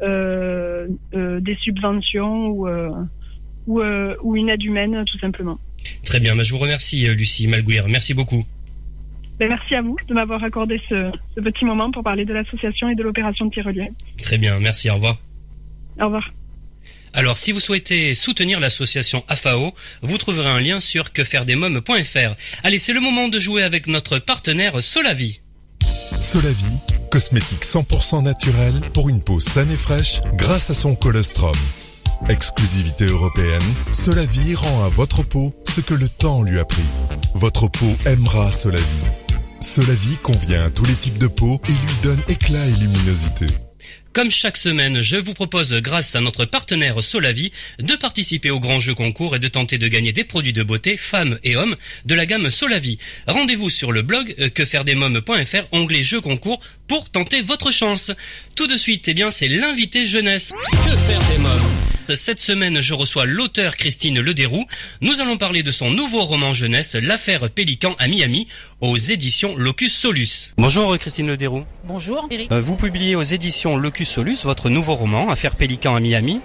[0.00, 2.66] des subventions ou
[3.68, 5.58] euh, ou, une aide humaine, tout simplement.
[6.04, 8.44] Très bien, bah, je vous remercie euh, Lucie Malguir, merci beaucoup.
[9.38, 12.94] Ben, merci à vous de m'avoir accordé ce, petit moment pour parler de l'association et
[12.94, 13.94] de l'opération de Tyrolienne.
[14.20, 15.18] Très bien, merci, au revoir.
[16.00, 16.32] Au revoir.
[17.12, 22.34] Alors, si vous souhaitez soutenir l'association AFAO, vous trouverez un lien sur quefairedesmoms.fr.
[22.64, 25.40] Allez, c'est le moment de jouer avec notre partenaire Solavi.
[26.20, 26.66] Solavi,
[27.10, 31.54] cosmétique 100% naturel pour une peau saine et fraîche grâce à son colostrum.
[32.28, 36.82] Exclusivité européenne, Solavi rend à votre peau ce que le temps lui a pris.
[37.34, 38.84] Votre peau aimera Solavi.
[39.60, 43.46] Solavi convient à tous les types de peau et lui donne éclat et luminosité.
[44.18, 48.80] Comme chaque semaine, je vous propose, grâce à notre partenaire Solavi, de participer au grand
[48.80, 52.16] jeu concours et de tenter de gagner des produits de beauté, femmes et hommes, de
[52.16, 52.98] la gamme Solavi.
[53.28, 58.10] Rendez-vous sur le blog euh, quefairedesmoms.fr, onglet jeu concours, pour tenter votre chance.
[58.56, 60.52] Tout de suite, eh bien, c'est l'invité jeunesse.
[60.72, 61.78] Que faire des mômes?
[62.14, 64.66] Cette semaine, je reçois l'auteur Christine Lederoux.
[65.02, 68.46] Nous allons parler de son nouveau roman jeunesse, L'affaire Pélican à Miami,
[68.80, 70.54] aux éditions Locus Solus.
[70.56, 71.64] Bonjour Christine Lederoux.
[71.84, 72.52] Bonjour Eric.
[72.52, 76.40] Euh, vous publiez aux éditions Locus Solus votre nouveau roman, Affaire Pélican à Miami,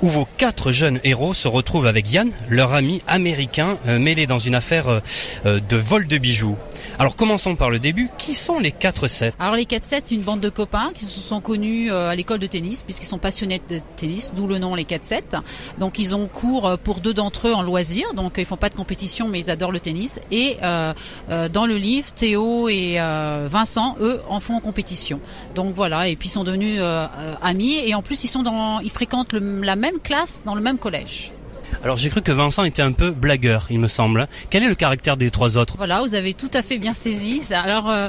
[0.00, 4.38] où vos quatre jeunes héros se retrouvent avec Yann, leur ami américain, euh, mêlé dans
[4.38, 6.56] une affaire euh, de vol de bijoux.
[6.98, 8.08] Alors commençons par le début.
[8.16, 11.90] Qui sont les 4-7 Alors les 4-7, une bande de copains qui se sont connus
[11.90, 15.04] à l'école de tennis, puisqu'ils sont passionnés de tennis, d'où le nom les 4
[15.78, 18.74] donc ils ont cours pour deux d'entre eux en loisir, donc ils font pas de
[18.74, 20.20] compétition mais ils adorent le tennis.
[20.30, 20.94] Et euh,
[21.48, 21.73] dans le
[22.14, 22.98] Théo et
[23.48, 25.20] Vincent, eux, en font en compétition.
[25.54, 26.80] Donc voilà, et puis ils sont devenus
[27.42, 30.78] amis et en plus ils sont dans, ils fréquentent la même classe dans le même
[30.78, 31.32] collège.
[31.82, 34.28] Alors j'ai cru que Vincent était un peu blagueur, il me semble.
[34.50, 37.42] Quel est le caractère des trois autres Voilà, vous avez tout à fait bien saisi.
[37.52, 38.08] Alors euh,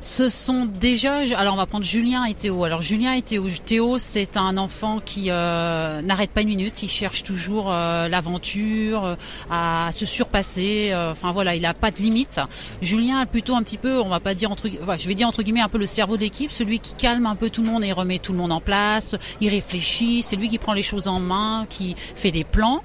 [0.00, 2.64] ce sont déjà, alors on va prendre Julien et Théo.
[2.64, 6.88] Alors Julien et Théo, Théo c'est un enfant qui euh, n'arrête pas une minute, il
[6.88, 9.16] cherche toujours euh, l'aventure,
[9.50, 10.92] à se surpasser.
[10.94, 12.40] enfin voilà, il n'a pas de limite.
[12.82, 15.42] Julien est plutôt un petit peu, on va pas dire entre, je vais dire entre
[15.42, 17.84] guillemets un peu le cerveau de l'équipe, celui qui calme un peu tout le monde
[17.84, 19.16] et remet tout le monde en place.
[19.40, 22.82] Il réfléchit, c'est lui qui prend les choses en main, qui fait des plans.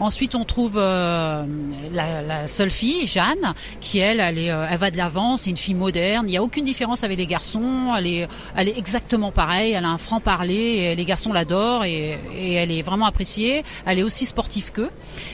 [0.00, 1.44] Ensuite, on trouve euh,
[1.92, 5.36] la, seule fille, Jeanne, qui elle, elle, est, euh, va de l'avant.
[5.36, 6.26] C'est une fille moderne.
[6.28, 7.94] Il n'y a aucune différence avec les garçons.
[7.96, 9.72] Elle est, elle est exactement pareille.
[9.72, 10.94] Elle a un franc parler.
[10.94, 13.62] les garçons l'adorent et, et, elle est vraiment appréciée.
[13.86, 14.90] Elle est aussi sportive qu'eux.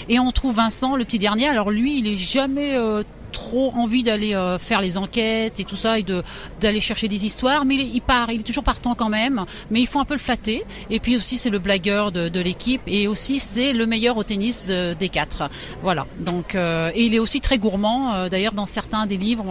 [0.09, 1.49] Et on trouve Vincent, le petit dernier.
[1.49, 3.03] Alors lui, il est jamais euh,
[3.37, 6.23] trop envie d'aller euh, faire les enquêtes et tout ça et de
[6.61, 9.45] d'aller chercher des histoires, mais il, part, il est toujours partant quand même.
[9.71, 10.65] Mais il faut un peu le flatter.
[10.89, 14.25] Et puis aussi c'est le blagueur de, de l'équipe et aussi c'est le meilleur au
[14.25, 15.51] tennis de, des quatre.
[15.83, 16.07] Voilà.
[16.19, 18.15] Donc euh, et il est aussi très gourmand.
[18.15, 19.45] Euh, d'ailleurs dans certains des livres,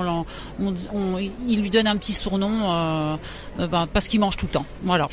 [0.59, 3.17] on, on, il lui donne un petit surnom
[3.57, 4.65] ben, parce qu'il mange tout le temps.
[4.83, 5.07] Voilà.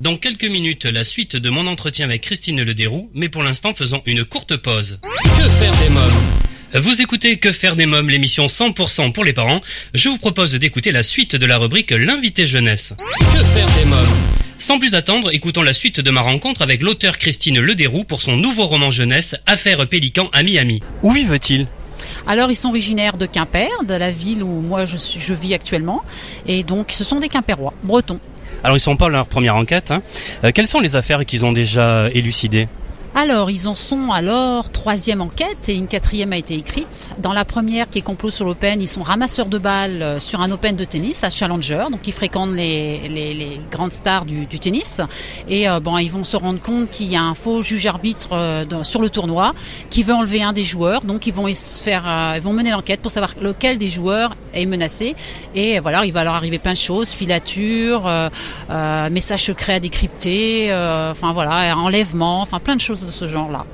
[0.00, 4.02] Dans quelques minutes, la suite de mon entretien avec Christine Lederoux, mais pour l'instant, faisons
[4.04, 5.00] une courte pause.
[5.02, 6.25] Que faire des mômes?
[6.80, 9.60] Vous écoutez Que faire des mômes, l'émission 100% pour les parents.
[9.94, 12.94] Je vous propose d'écouter la suite de la rubrique L'invité jeunesse.
[12.98, 14.16] Que faire des mômes
[14.58, 18.38] sans plus attendre, écoutons la suite de ma rencontre avec l'auteur Christine Lederoux pour son
[18.38, 20.82] nouveau roman jeunesse, Affaire Pélican à Miami.
[21.02, 21.66] Où vivent-ils
[22.26, 25.54] alors ils sont originaires de Quimper, de la ville où moi je, suis, je vis
[25.54, 26.02] actuellement,
[26.46, 28.18] et donc ce sont des Quimpérois, bretons.
[28.64, 29.90] Alors ils sont pas leur première enquête.
[29.92, 30.02] Hein.
[30.42, 32.68] Euh, quelles sont les affaires qu'ils ont déjà élucidées?
[33.18, 37.14] Alors, ils en sont à leur troisième enquête et une quatrième a été écrite.
[37.16, 40.42] Dans la première, qui est complot sur l'Open, ils sont ramasseurs de balles euh, sur
[40.42, 45.00] un Open de tennis à Challenger, donc ils fréquentent les, les, grandes stars du, tennis.
[45.48, 48.34] Et euh, bon, ils vont se rendre compte qu'il y a un faux juge arbitre
[48.34, 49.54] euh, sur le tournoi
[49.88, 53.10] qui veut enlever un des joueurs, donc ils vont faire, ils vont mener l'enquête pour
[53.10, 55.16] savoir lequel des joueurs est menacé.
[55.54, 58.10] Et voilà, il va leur arriver plein de choses, filature,
[59.10, 60.70] messages secrets à décrypter,
[61.10, 63.64] enfin voilà, enlèvement, enfin plein de choses de ce genre-là.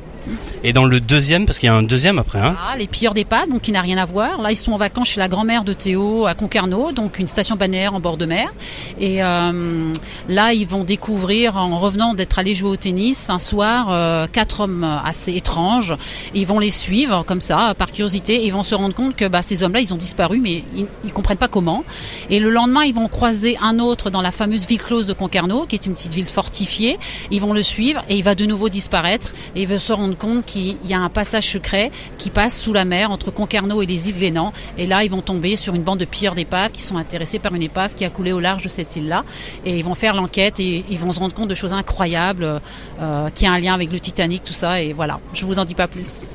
[0.65, 2.39] Et dans le deuxième, parce qu'il y a un deuxième après.
[2.39, 2.57] Hein.
[2.61, 4.41] Ah, les pilleurs des pas, donc qui n'a rien à voir.
[4.41, 7.57] Là, ils sont en vacances chez la grand-mère de Théo à Concarneau, donc une station
[7.57, 8.53] balnéaire en bord de mer.
[8.99, 9.93] Et euh,
[10.29, 14.61] là, ils vont découvrir, en revenant d'être allés jouer au tennis, un soir, euh, quatre
[14.61, 15.95] hommes assez étranges.
[16.35, 19.27] Ils vont les suivre comme ça, par curiosité, et ils vont se rendre compte que
[19.27, 21.85] bah, ces hommes-là, ils ont disparu, mais ils, ils comprennent pas comment.
[22.31, 25.67] Et le lendemain, ils vont croiser un autre dans la fameuse ville close de Concarneau,
[25.67, 26.99] qui est une petite ville fortifiée.
[27.31, 29.33] Ils vont le suivre et il va de nouveau disparaître.
[29.55, 32.61] Et ils vont se rendre rendent compte qu'il y a un passage secret qui passe
[32.61, 34.53] sous la mer entre Concarneau et les îles Glénan.
[34.79, 37.55] Et là, ils vont tomber sur une bande de pilleurs d'épave qui sont intéressés par
[37.55, 39.25] une épave qui a coulé au large de cette île-là.
[39.65, 42.61] Et ils vont faire l'enquête et ils vont se rendre compte de choses incroyables
[43.01, 44.83] euh, qui a un lien avec le Titanic, tout ça.
[44.83, 46.31] Et voilà, je vous en dis pas plus.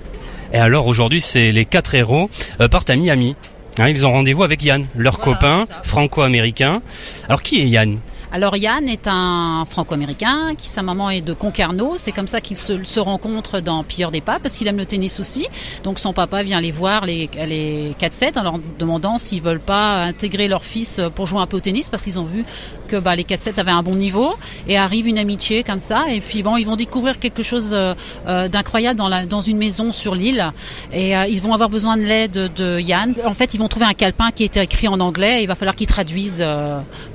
[0.54, 2.30] Et alors aujourd'hui, c'est les quatre héros
[2.62, 3.36] euh, partent à Miami.
[3.80, 6.82] Hein, ils ont rendez-vous avec Yann, leur copain franco-américain.
[7.28, 8.00] Alors qui est Yann
[8.32, 11.94] alors Yann est un franco-américain qui sa maman est de Concarneau.
[11.98, 14.86] C'est comme ça qu'ils se, se rencontrent dans Pire des Papes parce qu'il aime le
[14.86, 15.48] tennis aussi.
[15.84, 20.04] Donc son papa vient les voir les, les 4-7 en leur demandant s'ils veulent pas
[20.04, 22.44] intégrer leur fils pour jouer un peu au tennis parce qu'ils ont vu
[22.88, 24.36] que bah, les 4-7 avaient un bon niveau
[24.68, 26.06] et arrive une amitié comme ça.
[26.10, 27.94] Et puis bon, ils vont découvrir quelque chose euh,
[28.28, 30.52] euh d'incroyable dans, la, dans une maison sur l'île
[30.92, 33.16] et euh, ils vont avoir besoin de l'aide de Yann.
[33.26, 35.40] En fait, ils vont trouver un calepin qui était écrit en anglais.
[35.40, 36.46] Et il va falloir qu'ils traduisent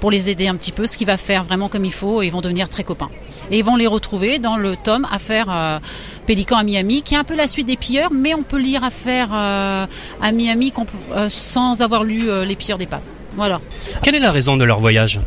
[0.00, 0.86] pour les aider un petit peu.
[0.86, 3.10] Ce qui va faire vraiment comme il faut et ils vont devenir très copains.
[3.50, 5.78] Et ils vont les retrouver dans le tome Affaire euh,
[6.26, 8.84] Pélican à Miami, qui est un peu la suite des pilleurs, mais on peut lire
[8.84, 9.86] Affaire euh,
[10.20, 10.72] à Miami
[11.14, 13.02] euh, sans avoir lu Les pilleurs d'épave.
[13.36, 13.60] Voilà.
[14.02, 15.20] Quelle est la raison de leur voyage?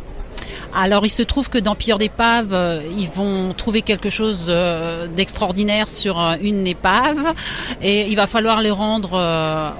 [0.74, 5.06] Alors il se trouve que dans Pire d'épave, euh, ils vont trouver quelque chose euh,
[5.06, 7.34] d'extraordinaire sur euh, une épave
[7.80, 8.96] et il va falloir les rendre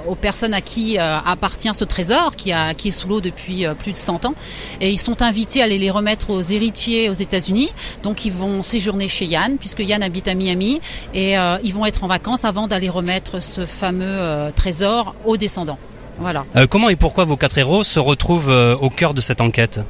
[0.07, 4.27] aux personnes à qui appartient ce trésor qui est sous l'eau depuis plus de 100
[4.27, 4.35] ans.
[4.81, 7.71] Et ils sont invités à aller les remettre aux héritiers aux États-Unis.
[8.03, 10.81] Donc ils vont séjourner chez Yann puisque Yann habite à Miami
[11.15, 15.79] et ils vont être en vacances avant d'aller remettre ce fameux trésor aux descendants.
[16.19, 16.47] Voilà.
[16.71, 18.51] comment et pourquoi vos quatre héros se retrouvent
[18.81, 19.81] au cœur de cette enquête?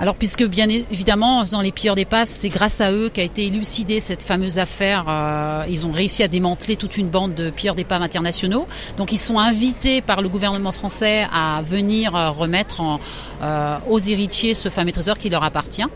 [0.00, 4.00] Alors puisque bien évidemment dans les pilleurs d'épave, c'est grâce à eux qu'a été élucidée
[4.00, 5.06] cette fameuse affaire.
[5.08, 8.68] Euh, ils ont réussi à démanteler toute une bande de pilleurs d'épave internationaux.
[8.96, 13.00] Donc ils sont invités par le gouvernement français à venir euh, remettre en,
[13.42, 15.86] euh, aux héritiers ce fameux trésor qui leur appartient.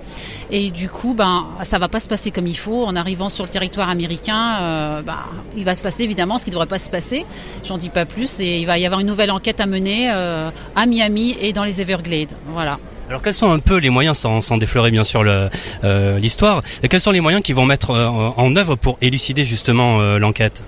[0.50, 2.84] Et du coup, ben ça va pas se passer comme il faut.
[2.84, 5.20] En arrivant sur le territoire américain, ben,
[5.56, 7.24] il va se passer évidemment ce qui ne devrait pas se passer.
[7.64, 8.40] J'en dis pas plus.
[8.40, 11.80] Et il va y avoir une nouvelle enquête à mener à Miami et dans les
[11.80, 12.32] Everglades.
[12.48, 12.78] Voilà.
[13.12, 17.10] Alors quels sont un peu les moyens, sans, déflorer bien sûr euh, l'histoire, quels sont
[17.10, 20.64] les moyens qu'ils vont mettre euh, en œuvre pour élucider justement euh, l'enquête?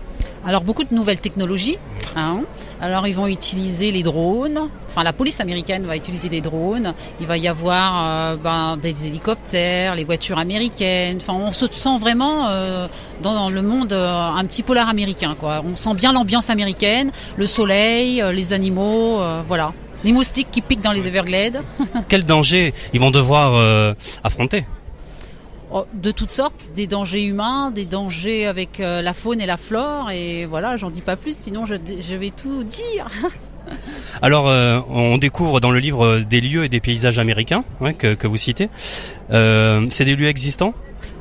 [0.47, 1.79] Alors beaucoup de nouvelles technologies.
[2.17, 2.43] Hein.
[2.83, 4.69] Alors ils vont utiliser les drones.
[4.91, 6.93] Enfin la police américaine va utiliser des drones.
[7.19, 11.17] Il va y avoir ben, des hélicoptères, les voitures américaines.
[11.23, 12.51] Enfin on se sent vraiment
[13.23, 15.35] dans, le monde un petit polar américain.
[15.43, 19.73] On sent bien l'ambiance américaine, le soleil, les animaux, voilà
[20.05, 21.63] les moustiques qui piquent dans les Everglades.
[22.09, 24.65] Quel danger ils vont devoir euh, affronter
[25.73, 29.57] oh, de toutes sortes, des dangers humains, des dangers avec euh, la faune et la
[29.57, 33.09] flore, et voilà, j'en dis pas plus, sinon je, vais tout dire.
[34.23, 37.65] Alors, euh, on découvre dans le livre des lieux et des paysages américains
[37.99, 38.69] que, que, vous citez.
[39.31, 40.75] c'est des lieux existants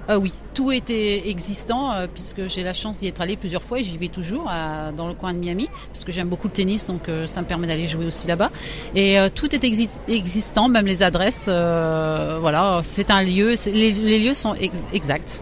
[0.09, 3.79] euh, oui, tout était existant euh, puisque j'ai la chance d'y être allé plusieurs fois
[3.79, 4.51] et j'y vais toujours
[4.97, 7.67] dans le coin de Miami puisque j'aime beaucoup le tennis donc euh, ça me permet
[7.67, 8.51] d'aller jouer aussi là-bas
[8.95, 9.63] et tout est
[10.09, 14.55] existant même les adresses voilà c'est un lieu les, lieux sont
[14.91, 15.41] exacts.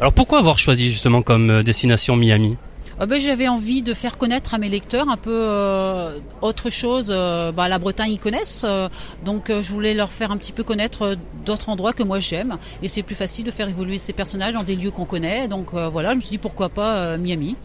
[0.00, 2.56] Alors pourquoi avoir choisi justement comme destination Miami?
[2.98, 7.08] Ah ben, J'avais envie de faire connaître à mes lecteurs un peu euh, autre chose.
[7.08, 8.62] Bah, la Bretagne, ils connaissent.
[8.64, 8.88] Euh,
[9.24, 12.58] donc je voulais leur faire un petit peu connaître d'autres endroits que moi j'aime.
[12.82, 15.48] Et c'est plus facile de faire évoluer ces personnages dans des lieux qu'on connaît.
[15.48, 17.56] Donc voilà, je me suis dit pourquoi pas Miami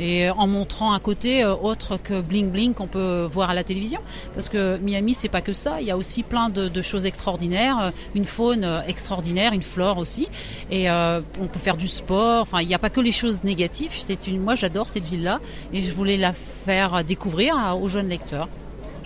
[0.00, 3.62] et en montrant un côté euh, autre que bling bling qu'on peut voir à la
[3.62, 4.00] télévision.
[4.34, 5.80] Parce que Miami, c'est pas que ça.
[5.80, 9.98] Il y a aussi plein de, choses extraordinaires, euh, une faune euh, extraordinaire, une flore
[9.98, 10.28] aussi.
[10.70, 12.42] Et on peut faire du sport.
[12.42, 13.92] Enfin, il n'y a pas que les choses négatives.
[13.92, 15.40] C'est une, moi, j'adore cette ville-là
[15.72, 18.48] et je voulais la faire découvrir aux jeunes lecteurs.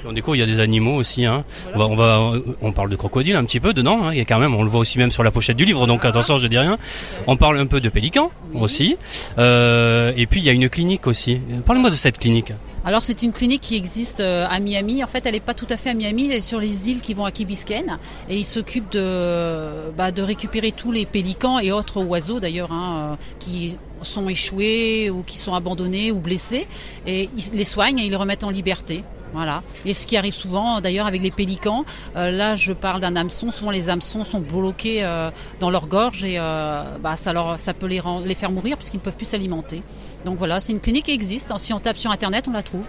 [0.07, 1.25] On découvre, il y a des animaux aussi.
[1.25, 1.45] Hein.
[1.75, 4.01] On, va, on, parle de crocodile un petit peu dedans.
[4.05, 4.13] Hein.
[4.13, 5.87] Il y a quand même, on le voit aussi même sur la pochette du livre.
[5.87, 6.79] Donc attention, je dis rien.
[7.27, 8.97] On parle un peu de pélican aussi.
[9.39, 11.41] Euh, et puis il y a une clinique aussi.
[11.65, 12.53] Parlez-moi de cette clinique.
[12.87, 15.03] Alors c'est une clinique qui existe euh, à Miami.
[15.03, 17.01] En fait, elle n'est pas tout à fait à Miami, elle est sur les îles
[17.01, 21.59] qui vont à Key Biscayne et ils s'occupent de, bah, de récupérer tous les pélicans
[21.59, 26.67] et autres oiseaux d'ailleurs hein, euh, qui sont échoués ou qui sont abandonnés ou blessés
[27.07, 29.03] et ils les soignent et ils les remettent en liberté.
[29.35, 29.65] Voilà.
[29.85, 31.85] Et ce qui arrive souvent, d'ailleurs, avec les pélicans,
[32.17, 33.51] euh, là, je parle d'un hameçon.
[33.51, 37.75] Souvent, les hameçons sont bloqués euh, dans leur gorge et euh, bah, ça, leur, ça
[37.75, 39.83] peut les, les faire mourir puisqu'ils ne peuvent plus s'alimenter.
[40.25, 41.53] Donc voilà, c'est une clinique qui existe.
[41.59, 42.85] Si on tape sur Internet, on la trouve.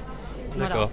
[0.58, 0.90] D'accord.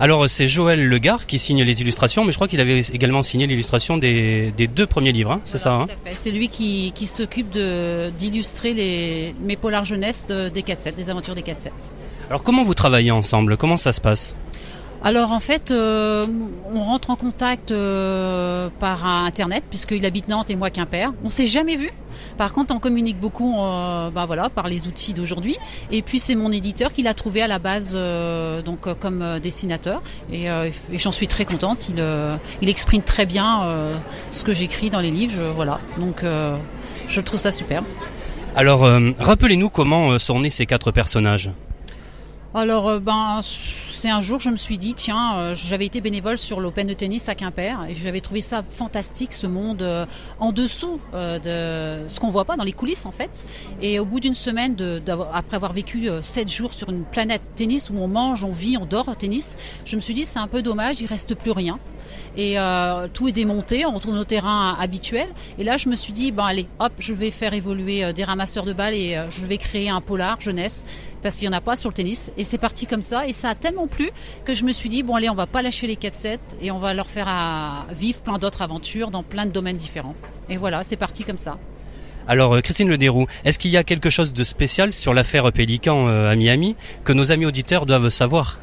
[0.00, 3.46] Alors c'est Joël Legard qui signe les illustrations, mais je crois qu'il avait également signé
[3.46, 8.72] l'illustration des, deux premiers livres, hein, c'est ça hein C'est lui qui, qui s'occupe d'illustrer
[8.72, 11.68] les mes polars jeunesse des 4-7, des aventures des 4-7.
[12.30, 13.58] Alors comment vous travaillez ensemble?
[13.58, 14.34] Comment ça se passe?
[15.04, 16.26] Alors en fait, euh,
[16.72, 21.12] on rentre en contact euh, par internet puisqu'il habite Nantes et moi Quimper.
[21.22, 21.90] On s'est jamais vu,
[22.38, 25.58] Par contre, on communique beaucoup, euh, bah par les outils d'aujourd'hui.
[25.90, 27.94] Et puis c'est mon éditeur qui l'a trouvé à la base,
[28.64, 30.02] donc comme dessinateur.
[30.32, 30.46] Et,
[30.94, 31.90] j'en suis très contente.
[31.90, 32.02] Il,
[32.62, 33.60] il exprime très bien
[34.30, 35.52] ce que j'écris dans les livres.
[35.54, 35.80] voilà.
[35.98, 36.24] Donc
[37.08, 37.84] je trouve ça superbe.
[38.56, 38.88] Alors,
[39.18, 41.50] rappelez-nous comment sont nés ces quatre personnages.
[42.56, 46.38] Alors, euh, ben, c'est un jour, je me suis dit, tiens, euh, j'avais été bénévole
[46.38, 50.06] sur l'Open de tennis à Quimper et j'avais trouvé ça fantastique, ce monde euh,
[50.38, 53.44] en dessous de ce qu'on voit pas dans les coulisses en fait.
[53.82, 54.76] Et au bout d'une semaine,
[55.32, 58.86] après avoir vécu sept jours sur une planète tennis où on mange, on vit, on
[58.86, 61.80] dort au tennis, je me suis dit, c'est un peu dommage, il reste plus rien.
[62.36, 65.28] Et euh, tout est démonté, on retrouve nos terrains habituels.
[65.58, 68.24] Et là, je me suis dit, ben allez, hop, je vais faire évoluer euh, des
[68.24, 70.84] ramasseurs de balles et euh, je vais créer un polar jeunesse
[71.22, 72.32] parce qu'il n'y en a pas sur le tennis.
[72.36, 73.26] Et c'est parti comme ça.
[73.26, 74.10] Et ça a tellement plu
[74.44, 76.78] que je me suis dit, bon allez, on va pas lâcher les 4-7 et on
[76.78, 80.14] va leur faire vivre plein d'autres aventures dans plein de domaines différents.
[80.48, 81.58] Et voilà, c'est parti comme ça.
[82.26, 86.34] Alors, Christine Lederoux, est-ce qu'il y a quelque chose de spécial sur l'affaire Pélican à
[86.36, 86.74] Miami
[87.04, 88.58] que nos amis auditeurs doivent savoir?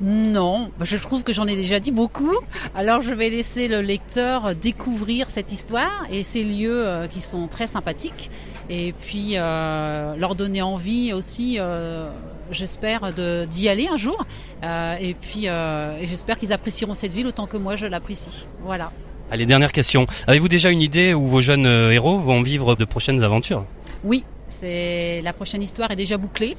[0.00, 2.36] Non, bah, je trouve que j'en ai déjà dit beaucoup.
[2.74, 7.48] Alors je vais laisser le lecteur découvrir cette histoire et ces lieux euh, qui sont
[7.48, 8.30] très sympathiques.
[8.68, 12.10] Et puis euh, leur donner envie aussi, euh,
[12.50, 14.26] j'espère, d'y aller un jour.
[14.62, 18.46] Euh, et puis euh, et j'espère qu'ils apprécieront cette ville autant que moi je l'apprécie.
[18.62, 18.92] Voilà.
[19.30, 20.06] Allez, dernière question.
[20.26, 23.64] Avez-vous déjà une idée où vos jeunes héros vont vivre de prochaines aventures?
[24.04, 26.56] Oui, c'est la prochaine histoire est déjà bouclée.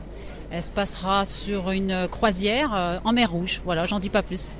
[0.49, 3.61] Elle se passera sur une croisière euh, en mer Rouge.
[3.65, 4.57] Voilà, j'en dis pas plus.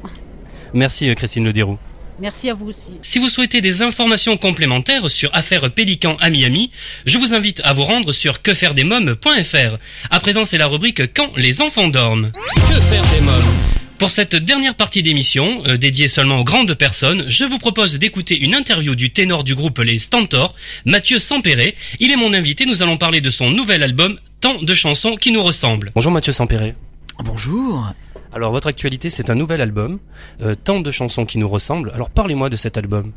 [0.74, 1.78] Merci, euh, Christine Lederoux.
[2.20, 2.94] Merci à vous aussi.
[3.02, 6.72] Si vous souhaitez des informations complémentaires sur Affaire Pélican à Miami,
[7.06, 9.78] je vous invite à vous rendre sur quefairedesmoms.fr.
[10.10, 12.32] À présent, c'est la rubrique Quand les enfants dorment.
[12.34, 13.54] Que faire des mômes?
[13.98, 18.38] Pour cette dernière partie d'émission, euh, dédiée seulement aux grandes personnes, je vous propose d'écouter
[18.38, 20.54] une interview du ténor du groupe Les Stentors,
[20.86, 21.76] Mathieu Sampéré.
[22.00, 25.32] Il est mon invité, nous allons parler de son nouvel album, Tant de chansons qui
[25.32, 25.92] nous ressemblent.
[25.96, 26.76] Bonjour Mathieu Sampéré.
[27.24, 27.92] Bonjour.
[28.32, 29.98] Alors votre actualité, c'est un nouvel album,
[30.42, 31.90] euh, Tant de chansons qui nous ressemblent.
[31.96, 33.14] Alors parlez-moi de cet album.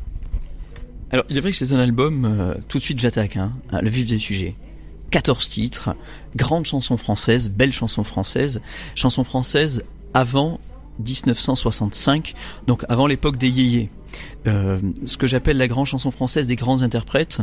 [1.11, 3.81] Alors, il est vrai que c'est un album, euh, tout de suite j'attaque, hein, hein,
[3.83, 4.55] le vif des sujets.
[5.11, 5.95] 14 titres,
[6.35, 8.61] grande chanson française, belle chanson française,
[8.95, 9.83] chanson française
[10.15, 10.59] avant
[10.99, 12.33] 1965,
[12.65, 13.89] donc avant l'époque des yéyés.
[14.47, 17.41] Euh, ce que j'appelle la grande chanson française des grands interprètes,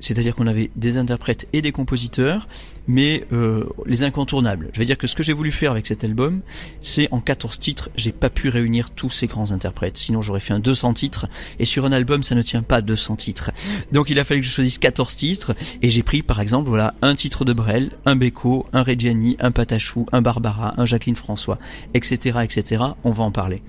[0.00, 2.48] c'est-à-dire qu'on avait des interprètes et des compositeurs,
[2.88, 4.70] mais euh, les incontournables.
[4.72, 6.40] Je vais dire que ce que j'ai voulu faire avec cet album,
[6.80, 10.52] c'est en 14 titres, j'ai pas pu réunir tous ces grands interprètes, sinon j'aurais fait
[10.52, 11.28] un 200 titres,
[11.60, 13.52] et sur un album ça ne tient pas 200 titres.
[13.92, 16.94] Donc il a fallu que je choisisse 14 titres, et j'ai pris par exemple voilà
[17.02, 21.58] un titre de Brel, un Beko, un Reggiani, un Patachou, un Barbara, un Jacqueline François,
[21.94, 22.82] etc., etc.
[23.04, 23.62] On va en parler.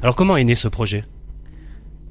[0.00, 1.04] Alors comment est né ce projet?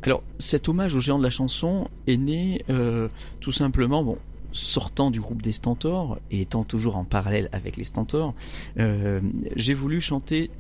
[0.04, 3.08] Alors, cet hommage aux géants de la chanson est né euh,
[3.40, 4.18] tout simplement,
[4.52, 8.34] sortant du groupe des Stentors et étant toujours en parallèle avec les Stentors,
[8.80, 9.22] euh,
[9.56, 10.52] j'ai voulu chanter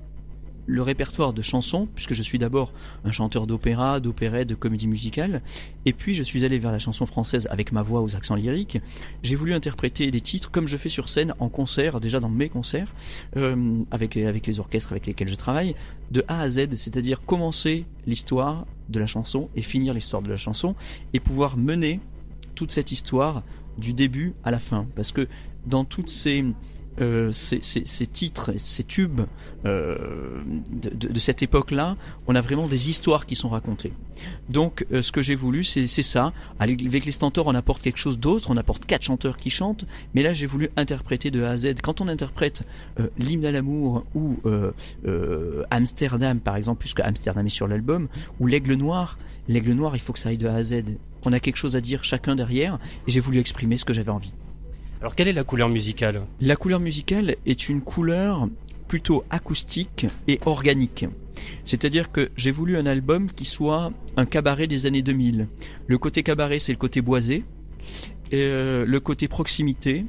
[0.67, 2.73] le répertoire de chansons, puisque je suis d'abord
[3.05, 5.41] un chanteur d'opéra, d'opérette, de comédie musicale,
[5.85, 8.79] et puis je suis allé vers la chanson française avec ma voix aux accents lyriques.
[9.23, 12.49] J'ai voulu interpréter des titres comme je fais sur scène, en concert, déjà dans mes
[12.49, 12.93] concerts,
[13.37, 15.73] euh, avec, avec les orchestres avec lesquels je travaille,
[16.11, 20.37] de A à Z, c'est-à-dire commencer l'histoire de la chanson et finir l'histoire de la
[20.37, 20.75] chanson,
[21.13, 22.01] et pouvoir mener
[22.55, 23.43] toute cette histoire
[23.77, 24.85] du début à la fin.
[24.95, 25.27] Parce que
[25.65, 26.43] dans toutes ces,
[26.99, 29.21] euh, ces, titres, ces tubes
[29.65, 30.41] euh,
[30.71, 31.95] de, cette époque-là,
[32.25, 33.93] on a vraiment des histoires qui sont racontées.
[34.49, 36.33] Donc euh, ce que j'ai voulu, c'est ça.
[36.59, 39.85] Avec les Stentors, on apporte quelque chose d'autre, on apporte quatre chanteurs qui chantent,
[40.15, 41.75] mais là j'ai voulu interpréter de A à Z.
[41.83, 42.63] Quand on interprète
[43.19, 44.37] l'hymne à l'amour ou
[45.69, 48.07] Amsterdam par exemple, puisque Amsterdam est sur l'album,
[48.39, 50.83] ou l'aigle noir, l'aigle noir il faut que ça aille de A à Z.
[51.25, 54.11] On a quelque chose à dire chacun derrière, et j'ai voulu exprimer ce que j'avais
[54.11, 54.33] envie.
[54.99, 56.21] Alors quelle est la couleur musicale?
[56.41, 58.47] La couleur musicale est une couleur
[58.87, 61.05] plutôt acoustique et organique.
[61.63, 65.47] C'est-à-dire que j'ai voulu un album qui soit un cabaret des années 2000.
[65.85, 67.43] Le côté cabaret, c'est le côté boisé,
[68.31, 70.05] et euh, le côté proximité,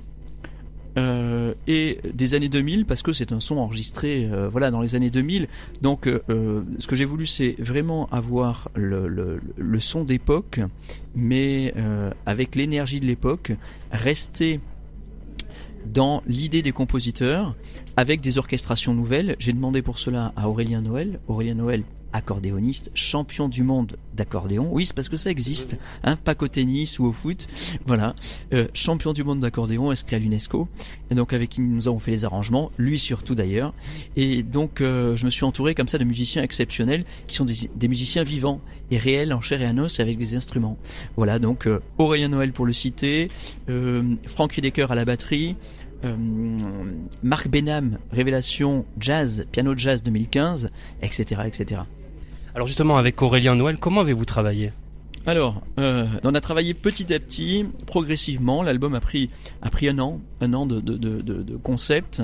[0.96, 4.94] euh, et des années 2000 parce que c'est un son enregistré euh, voilà dans les
[4.94, 5.46] années 2000
[5.82, 9.38] donc ce que j'ai voulu c'est vraiment avoir le,
[9.78, 10.60] son d'époque
[11.14, 11.74] mais
[12.24, 13.52] avec l'énergie de l'époque
[13.92, 14.60] rester
[15.92, 17.54] dans l'idée des compositeurs
[17.96, 23.48] avec des orchestrations nouvelles j'ai demandé pour cela à Aurélien Noël Aurélien Noël accordéoniste, champion
[23.48, 24.68] du monde d'accordéon.
[24.72, 27.46] Oui, c'est parce que ça existe, hein, pas qu'au tennis ou au foot.
[27.86, 28.14] Voilà,
[28.52, 30.68] euh, champion du monde d'accordéon inscrit à l'UNESCO.
[31.10, 33.74] Et donc avec qui nous avons fait les arrangements, lui surtout d'ailleurs.
[34.16, 37.88] Et donc euh, je me suis entouré comme ça de musiciens exceptionnels qui sont des,
[37.88, 38.60] musiciens vivants
[38.90, 40.76] et réels en chair et en os avec des instruments.
[41.16, 43.30] Voilà, donc euh, Aurélien Noël pour le citer,
[44.26, 45.56] Franck Riedecker à la batterie.
[47.22, 50.70] Marc Benham, Révélation Jazz, Piano Jazz 2015,
[51.02, 51.82] etc., etc.
[52.54, 54.72] Alors justement, avec Aurélien Noël, comment avez-vous travaillé?
[55.26, 58.62] Alors, euh, on a travaillé petit à petit, progressivement.
[58.62, 59.28] L'album a pris
[59.60, 62.22] a pris un an, un an de, de, de, de concept.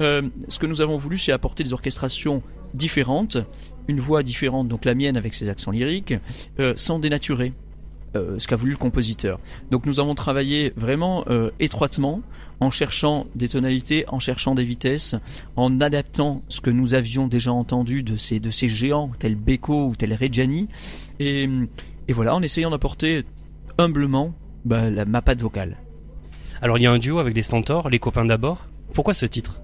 [0.00, 3.36] Euh, ce que nous avons voulu, c'est apporter des orchestrations différentes,
[3.88, 6.14] une voix différente, donc la mienne avec ses accents lyriques,
[6.58, 7.52] euh, sans dénaturer.
[8.16, 9.38] Euh, ce qu'a voulu le compositeur.
[9.70, 12.22] Donc nous avons travaillé vraiment euh, étroitement
[12.60, 15.14] en cherchant des tonalités, en cherchant des vitesses,
[15.56, 19.88] en adaptant ce que nous avions déjà entendu de ces, de ces géants tels Beko
[19.88, 20.68] ou tels Reggiani.
[21.20, 21.48] Et,
[22.08, 23.24] et voilà, en essayant d'apporter
[23.78, 25.76] humblement bah, la, ma patte vocale.
[26.62, 28.66] Alors il y a un duo avec des Stentors, les copains d'abord.
[28.94, 29.60] Pourquoi ce titre?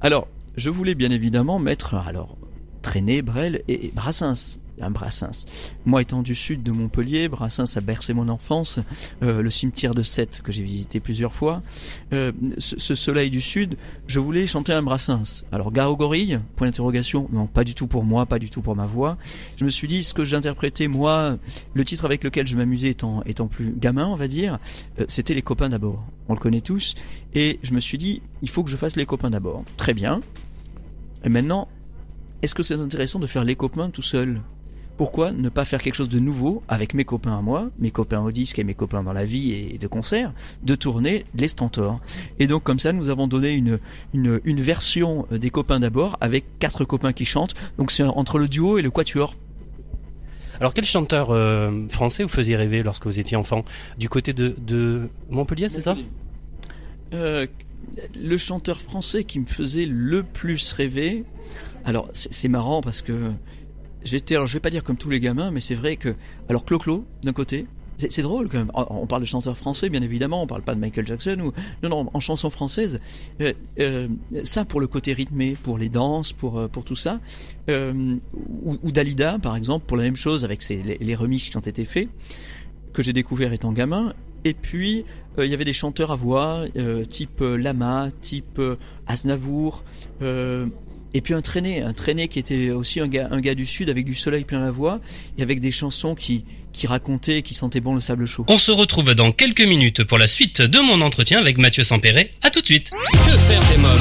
[0.00, 2.36] Alors, je voulais bien évidemment mettre alors
[2.82, 5.46] Traîner, Brel et Brassens un Brassens.
[5.84, 8.78] Moi étant du sud de Montpellier, Brassens a bercé mon enfance,
[9.22, 11.62] euh, le cimetière de Sète que j'ai visité plusieurs fois.
[12.12, 15.44] Euh, ce, soleil du sud, je voulais chanter un Brassens.
[15.52, 18.76] Alors Gare Gorille, point d'interrogation, non pas du tout pour moi, pas du tout pour
[18.76, 19.16] ma voix.
[19.56, 21.38] Je me suis dit ce que j'interprétais moi,
[21.74, 24.58] le titre avec lequel je m'amusais étant, étant plus gamin on va dire,
[25.00, 26.04] euh, c'était Les copains d'abord.
[26.28, 26.94] On le connaît tous.
[27.34, 29.64] Et je me suis dit, il faut que je fasse Les copains d'abord.
[29.76, 30.20] Très bien.
[31.24, 31.68] Et maintenant,
[32.42, 34.40] est-ce que c'est intéressant de faire Les copains tout seul?
[34.96, 38.20] Pourquoi ne pas faire quelque chose de nouveau avec mes copains à moi, mes copains
[38.20, 40.32] au disque et mes copains dans la vie et de concert,
[40.62, 42.00] de tourner les Stentors.
[42.38, 43.78] Et donc comme ça, nous avons donné une,
[44.14, 47.54] une, une version des copains d'abord avec quatre copains qui chantent.
[47.78, 49.34] Donc c'est entre le duo et le quatuor
[50.60, 53.64] alors quel chanteur euh, français vous faisiez rêver lorsque vous étiez enfant?
[53.98, 55.96] Du côté de, de Montpellier, c'est ça?
[57.14, 57.46] Euh,
[58.14, 61.24] Le chanteur français qui me faisait le plus rêver,
[61.84, 63.32] alors c'est marrant parce que
[64.04, 66.14] j'étais, alors je vais pas dire comme tous les gamins, mais c'est vrai que,
[66.48, 67.66] alors Clo-Clo, d'un côté,
[68.10, 68.70] c'est drôle quand même.
[68.74, 70.42] On parle de chanteurs français, bien évidemment.
[70.42, 73.00] On parle pas de Michael Jackson ou non, non, en chanson française.
[73.40, 74.08] Euh, euh,
[74.44, 77.20] ça pour le côté rythmé, pour les danses, pour euh, pour tout ça.
[77.68, 82.08] Ou, Dalida, par exemple, pour la même chose avec les, les qui ont été faits
[82.92, 84.14] que j'ai découvert étant gamin.
[84.44, 85.04] Et puis
[85.38, 86.64] il y avait des chanteurs à voix,
[87.08, 88.60] type Lama, type
[89.06, 89.84] Aznavour.
[91.14, 93.90] Et puis un traîné, un traîné qui était aussi un gars, un gars du sud
[93.90, 95.00] avec du soleil plein la voix
[95.36, 98.46] et avec des chansons qui, qui racontaient, qui sentaient bon le sable chaud.
[98.48, 102.30] On se retrouve dans quelques minutes pour la suite de mon entretien avec Mathieu Sampéré.
[102.42, 102.90] À tout de suite.
[102.90, 104.00] Que faire des mômes?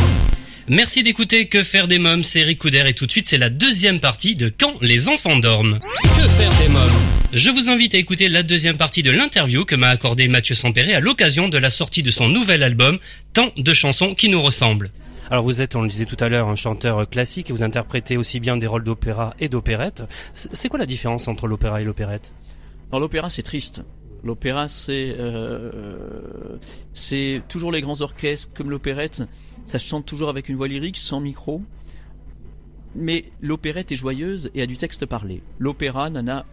[0.68, 4.00] Merci d'écouter Que faire des mômes, c'est Eric et tout de suite c'est la deuxième
[4.00, 5.80] partie de Quand les enfants dorment.
[6.04, 6.90] Que faire des mômes?
[7.34, 10.94] Je vous invite à écouter la deuxième partie de l'interview que m'a accordé Mathieu Sampéré
[10.94, 13.00] à l'occasion de la sortie de son nouvel album
[13.34, 14.92] Tant de chansons qui nous ressemblent.
[15.32, 18.18] Alors vous êtes, on le disait tout à l'heure, un chanteur classique et vous interprétez
[18.18, 20.04] aussi bien des rôles d'opéra et d'opérette.
[20.34, 22.34] C'est quoi la différence entre l'opéra et l'opérette?
[22.92, 23.82] Alors l'opéra c'est triste.
[24.26, 26.58] L'opéra c'est euh,
[26.92, 29.24] c'est toujours les grands orchestres comme l'opérette,
[29.64, 31.62] ça chante toujours avec une voix lyrique sans micro.
[32.94, 35.42] Mais l'opérette est joyeuse et a du texte parlé.
[35.60, 36.46] L'opéra n'en a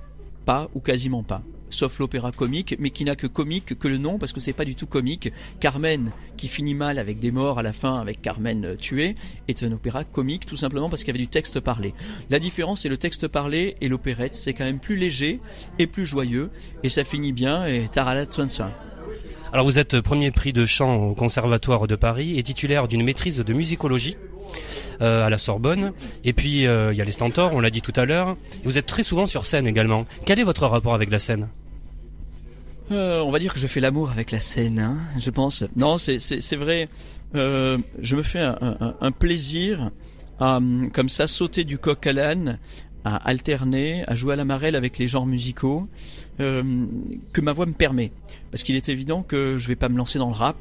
[0.44, 4.18] pas ou quasiment pas sauf l'opéra comique, mais qui n'a que comique que le nom,
[4.18, 5.32] parce que c'est pas du tout comique.
[5.60, 9.16] Carmen, qui finit mal avec des morts à la fin, avec Carmen euh, tuée,
[9.48, 11.94] est un opéra comique, tout simplement parce qu'il y avait du texte parlé.
[12.30, 15.40] La différence, c'est le texte parlé et l'opérette, c'est quand même plus léger
[15.78, 16.50] et plus joyeux,
[16.82, 18.70] et ça finit bien, et Tarala Swanson.
[19.52, 23.38] Alors vous êtes premier prix de chant au Conservatoire de Paris et titulaire d'une maîtrise
[23.38, 24.16] de musicologie.
[25.00, 25.92] Euh, à la Sorbonne.
[26.24, 28.36] Et puis euh, il y a les Stentors, on l'a dit tout à l'heure.
[28.64, 30.06] Vous êtes très souvent sur scène également.
[30.24, 31.46] Quel est votre rapport avec la scène
[32.90, 35.62] euh, On va dire que je fais l'amour avec la scène, hein, je pense.
[35.76, 36.88] Non, c'est vrai.
[37.32, 39.92] je me fais un, plaisir
[40.40, 40.58] à,
[40.92, 42.58] comme ça, sauter du coq à l'âne,
[43.04, 45.86] à alterner, à jouer à la marelle avec les genres musicaux
[46.38, 48.10] que ma voix me permet.
[48.50, 50.56] Parce qu'il est évident que je vais pas me lancer dans le rap,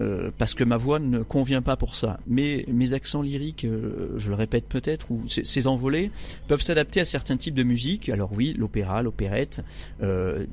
[0.00, 2.20] euh, parce que ma voix ne convient pas pour ça.
[2.26, 6.10] Mais mes accents lyriques, euh, je le répète peut-être, ou ces envolées,
[6.48, 8.08] peuvent s'adapter à certains types de musique.
[8.08, 9.62] Alors oui, l'opéra, l'opérette,
[10.02, 10.46] euh,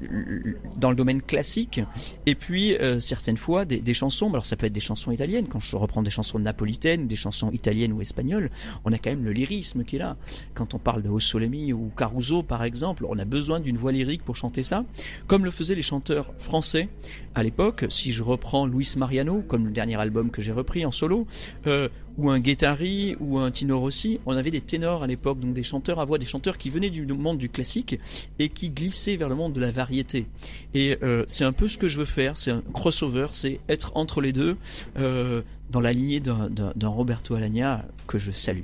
[0.76, 1.80] dans le domaine classique,
[2.26, 4.30] et puis certaines fois des, des, chansons.
[4.30, 5.48] Alors ça peut être des chansons italiennes.
[5.48, 8.50] Quand je reprends des chansons napolitaines, des chansons italiennes ou espagnoles,
[8.86, 10.18] on a quand même le lyrisme qui est là.
[10.54, 14.24] Quand on parle de Ossolemi ou Caruso par exemple, on a besoin d'une voix lyrique
[14.24, 14.84] pour chanter ça,
[15.28, 16.89] comme le faisaient les chanteurs français
[17.36, 17.86] à l'époque.
[17.89, 21.27] Si je reprends Luis Mariano comme le dernier album que j'ai repris en solo,
[21.67, 25.53] euh, ou un Guettari ou un Tino Rossi, on avait des ténors à l'époque, donc
[25.53, 27.99] des chanteurs à voix, des chanteurs qui venaient du monde du classique
[28.39, 30.25] et qui glissaient vers le monde de la variété.
[30.73, 33.91] Et euh, c'est un peu ce que je veux faire, c'est un crossover, c'est être
[33.95, 34.57] entre les deux,
[34.97, 38.63] euh, dans la lignée d'un Roberto Alagna que je salue.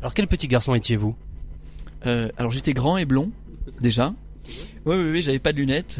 [0.00, 1.14] Alors quel petit garçon étiez-vous?
[2.02, 3.32] Alors j'étais grand et blond,
[3.80, 4.14] déjà.
[4.84, 5.98] Oui, oui, oui, j'avais pas de lunettes.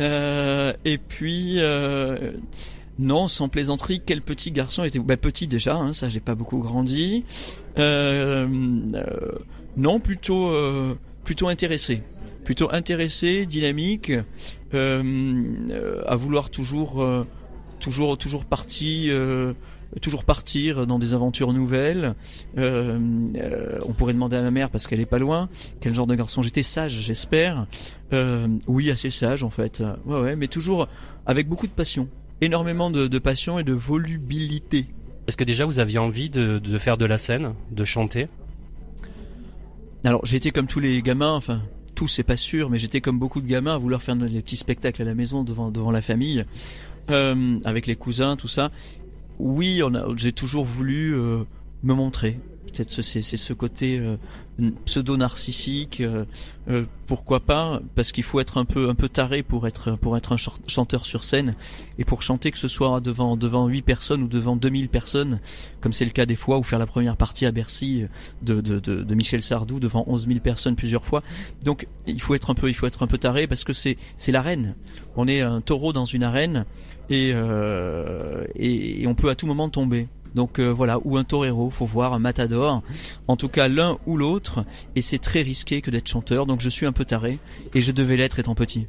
[0.00, 2.32] Euh, et puis, euh,
[2.98, 6.58] non, sans plaisanterie, quel petit garçon était bah, Petit déjà, hein, ça j'ai pas beaucoup
[6.58, 7.24] grandi.
[7.78, 8.46] Euh,
[9.76, 10.52] non, plutôt,
[11.24, 12.02] plutôt intéressé.
[12.44, 14.12] Plutôt intéressé, dynamique,
[14.72, 17.06] à vouloir toujours,
[17.78, 19.10] toujours, toujours parti
[20.00, 22.14] toujours partir dans des aventures nouvelles.
[22.56, 22.98] Euh,
[23.36, 25.48] euh, on pourrait demander à ma mère parce qu'elle est pas loin
[25.80, 27.66] quel genre de garçon j'étais sage, j'espère.
[28.12, 29.82] Euh, oui, assez sage en fait.
[30.04, 30.88] Ouais, ouais, mais toujours
[31.26, 32.08] avec beaucoup de passion,
[32.40, 34.86] énormément de, passion et de volubilité.
[35.26, 38.28] Est-ce que déjà vous aviez envie de, de faire de la scène, de chanter?
[40.04, 41.62] Alors j'ai été comme tous les gamins, enfin
[41.94, 44.56] tous c'est pas sûr, mais j'étais comme beaucoup de gamins à vouloir faire des petits
[44.56, 46.44] spectacles à la maison devant devant la famille.
[47.10, 48.70] Euh, avec les cousins, tout ça
[49.38, 49.80] oui,
[50.16, 51.44] j'ai toujours voulu euh,
[51.82, 52.38] me montrer.
[52.66, 54.16] Peut-être c'est ce côté euh,
[54.84, 56.00] pseudo narcissique.
[56.00, 60.16] Euh, pourquoi pas Parce qu'il faut être un peu un peu taré pour être pour
[60.16, 60.36] être un
[60.66, 61.54] chanteur sur scène
[61.98, 65.40] et pour chanter que ce soit devant devant huit personnes ou devant 2000 personnes,
[65.80, 68.04] comme c'est le cas des fois, ou faire la première partie à Bercy
[68.42, 71.22] de de, de, de Michel Sardou devant 11 000 personnes plusieurs fois.
[71.64, 73.96] Donc il faut être un peu il faut être un peu taré parce que c'est
[74.16, 74.74] c'est l'arène.
[75.16, 76.66] On est un taureau dans une arène
[77.10, 80.08] et, euh, et, on peut à tout moment tomber.
[80.34, 82.82] Donc euh, voilà, ou un torero, faut voir, un matador.
[83.26, 84.64] En tout cas, l'un ou l'autre,
[84.96, 86.46] et c'est très risqué que d'être chanteur.
[86.46, 87.38] Donc je suis un peu taré,
[87.74, 88.86] et je devais l'être étant petit.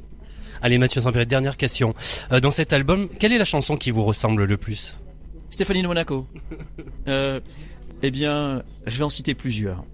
[0.62, 1.94] Allez Mathieu Saint-Pierre, dernière question.
[2.32, 4.98] Euh, dans cet album, quelle est la chanson qui vous ressemble le plus?
[5.48, 6.26] Stéphanie de Monaco.
[7.08, 7.40] euh,
[8.02, 9.84] eh bien, je vais en citer plusieurs.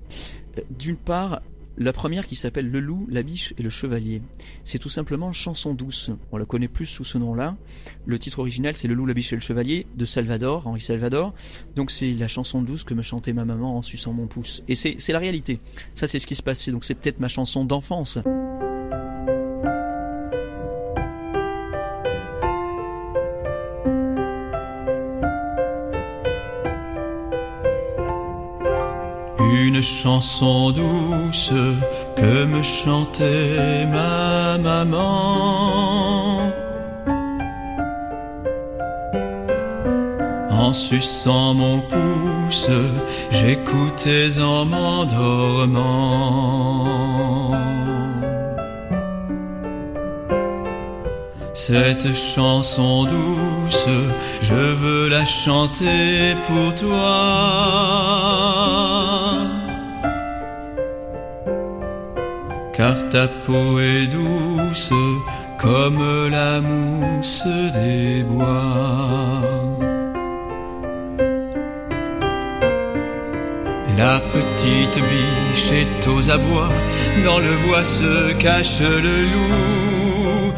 [0.70, 1.40] D'une part,
[1.78, 4.22] la première qui s'appelle Le loup, la biche et le chevalier.
[4.64, 6.10] C'est tout simplement chanson douce.
[6.32, 7.56] On la connaît plus sous ce nom-là.
[8.06, 11.34] Le titre original c'est Le loup, la biche et le chevalier de Salvador, Henri Salvador.
[11.74, 14.62] Donc c'est la chanson douce que me chantait ma maman en suçant mon pouce.
[14.68, 15.60] Et c'est la réalité.
[15.94, 16.70] Ça c'est ce qui se passait.
[16.70, 18.18] Donc c'est peut-être ma chanson d'enfance.
[29.52, 31.52] Une chanson douce
[32.16, 36.52] que me chantait ma maman.
[40.50, 42.68] En suçant mon pouce,
[43.30, 46.26] j'écoutais en m'endormant.
[51.54, 53.86] Cette chanson douce,
[54.40, 58.06] je veux la chanter pour toi.
[62.76, 64.92] Car ta peau est douce
[65.58, 69.40] comme la mousse des bois.
[73.96, 76.74] La petite biche est aux abois,
[77.24, 80.52] dans le bois se cache le loup.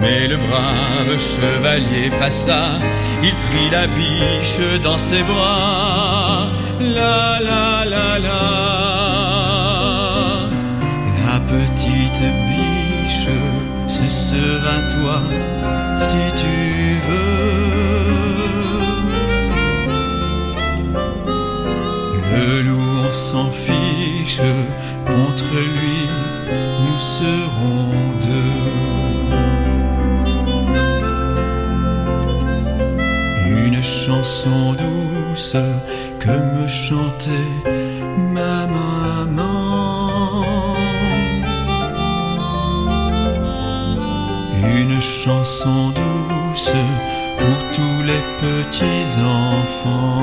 [0.00, 2.64] Mais le brave chevalier passa,
[3.22, 6.48] il prit la biche dans ses bras
[6.96, 8.42] la la la la.
[11.52, 13.28] Petite biche,
[13.86, 15.18] ce sera toi
[15.96, 16.56] si tu
[17.06, 17.42] veux.
[22.34, 24.40] Le loup, s'en fiche,
[25.06, 26.00] contre lui,
[26.80, 28.01] nous serons
[36.82, 37.48] me chantait
[38.34, 40.44] ma maman.
[44.64, 46.70] Une chanson douce
[47.38, 50.22] pour tous les petits enfants.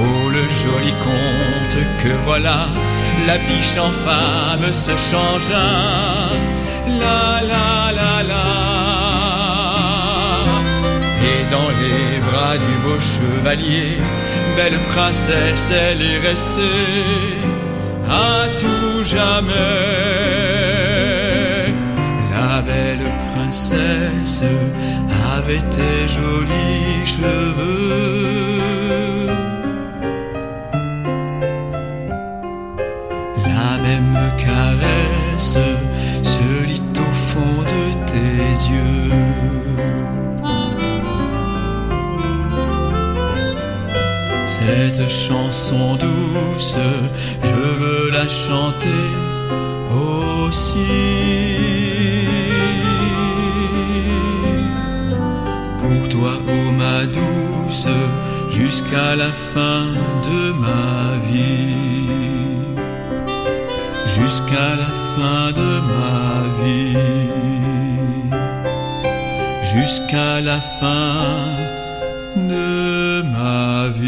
[0.00, 2.66] Oh le joli conte que voilà,
[3.26, 5.68] la biche en femme se changea.
[7.00, 8.87] La la la la
[11.50, 13.98] dans les bras du beau chevalier.
[14.56, 17.28] Belle princesse, elle est restée
[18.08, 19.52] à tout jamais.
[22.34, 24.42] La belle princesse
[25.36, 28.58] avait tes jolis cheveux.
[33.44, 35.58] La même caresse
[44.68, 46.74] Cette chanson douce,
[47.42, 49.06] je veux la chanter
[50.04, 50.94] aussi.
[55.80, 57.86] Pour toi, ô ma douce,
[58.52, 59.86] jusqu'à la fin
[60.28, 62.10] de ma vie.
[64.06, 66.28] Jusqu'à la fin de ma
[66.62, 66.96] vie.
[69.72, 71.77] Jusqu'à la fin
[74.00, 74.04] Il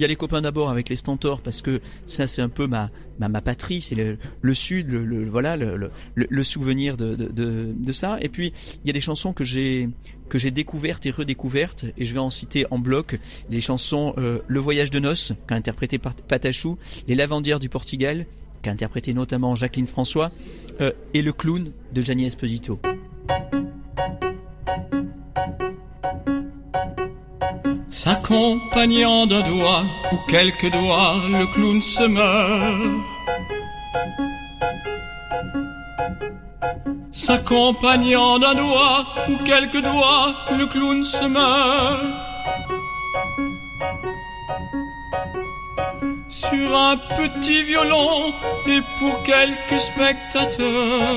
[0.00, 2.90] y a les copains d'abord avec les Stentors parce que ça c'est un peu ma
[3.18, 8.18] ma, patrie, c'est le, sud, le, voilà le, souvenir de, de, ça.
[8.20, 8.52] Et puis
[8.84, 9.88] il y a des chansons que j'ai
[10.28, 13.18] que j'ai découvertes et redécouvertes et je vais en citer en bloc
[13.48, 18.26] les chansons euh, Le voyage de noces interprété par Patachou, Les lavandières du Portugal
[18.62, 20.30] qu'a interprété notamment Jacqueline François
[20.80, 22.80] euh, et Le clown de Gianni Esposito.
[27.88, 33.16] S'accompagnant d'un doigt ou quelques doigts, le clown se meurt.
[37.10, 42.04] S'accompagnant d'un doigt ou quelques doigts, le clown se meurt.
[46.28, 48.32] Sur un petit violon
[48.66, 51.16] et pour quelques spectateurs.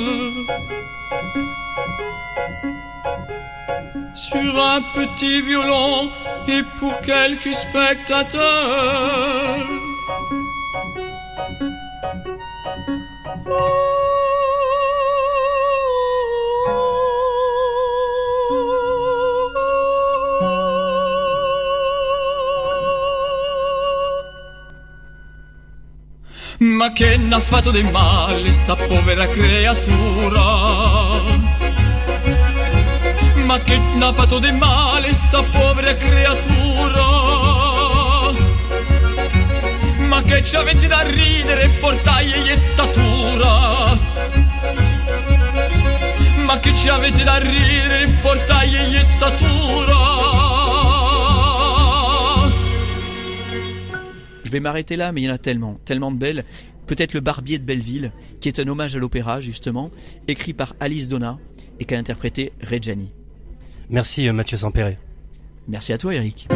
[4.16, 6.10] Sur un petit violon
[6.48, 8.40] et pour quelques spectateurs.
[26.80, 30.46] Ma che n'ha fatto di male sta povera creatura?
[33.44, 37.06] Ma che n'ha fatto di male sta povera creatura?
[40.08, 43.98] Ma che ci avete da ridere, e iettatura?
[46.46, 50.10] Ma che ci avete da ridere, e iettatura?
[54.50, 56.44] Je vais m'arrêter là, mais il y en a tellement, tellement de belles.
[56.90, 58.12] Peut-être le Barbier de Belleville,
[58.42, 59.92] qui est un hommage à l'opéra, justement,
[60.28, 61.38] écrit par Alice Donna
[61.80, 63.12] et qu'a interprété Reggiani.
[63.92, 64.98] Merci euh, Mathieu Sampéré.
[65.68, 66.48] Merci à toi Eric.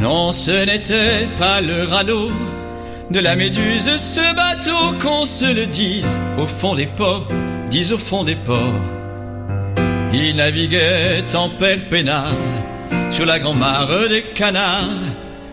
[0.00, 2.30] Non, ce n'était pas le radeau
[3.10, 7.28] de la méduse, ce bateau qu'on se le dise au fond des ports,
[7.68, 9.03] dise au fond des ports.
[10.16, 12.36] Il naviguait en père peinard
[13.10, 15.02] sur la grand mare des canards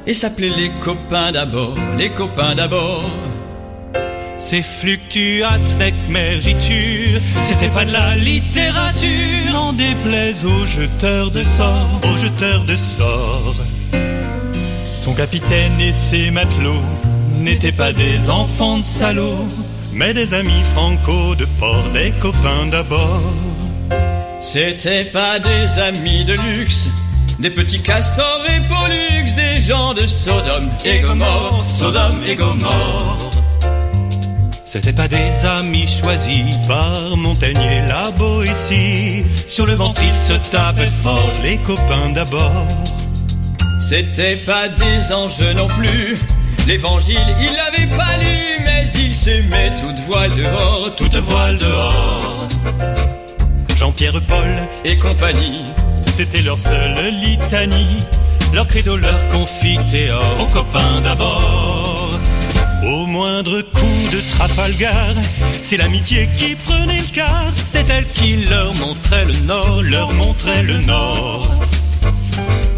[0.06, 3.10] et s'appelait les copains d'abord, les copains d'abord.
[4.38, 5.78] Ces fluctuates
[6.10, 12.76] mergiture, c'était pas de la littérature, n'en déplaise aux jeteurs de sorts, aux jeteurs de
[12.76, 13.56] sorts.
[14.84, 16.86] Son capitaine et ses matelots
[17.38, 19.48] n'étaient pas des enfants de salauds,
[19.92, 23.51] mais des amis franco de port, des copains d'abord.
[24.42, 26.88] C'était pas des amis de luxe,
[27.40, 33.18] des petits castors et pollux, des gens de Sodome et Gomorre, Sodome et Gomorre.
[34.66, 39.24] C'était pas des amis choisis par Montaigne et la Boétie.
[39.48, 42.68] Sur le ventre, ils se tapaient fort, les copains d'abord.
[43.80, 46.18] C'était pas des anges non plus.
[46.68, 52.48] L'évangile, ils l'avaient pas lu, mais ils s'aimaient toute voile dehors, toute voile dehors.
[53.82, 54.48] Jean-Pierre Paul
[54.86, 55.64] et compagnie,
[56.16, 57.98] c'était leur seule litanie,
[58.54, 62.12] leur credo, leur confiteor, aux copains d'abord.
[62.86, 65.16] Au moindre coup de Trafalgar,
[65.64, 70.62] c'est l'amitié qui prenait le quart, c'est elle qui leur montrait le nord, leur montrait
[70.62, 71.50] le nord.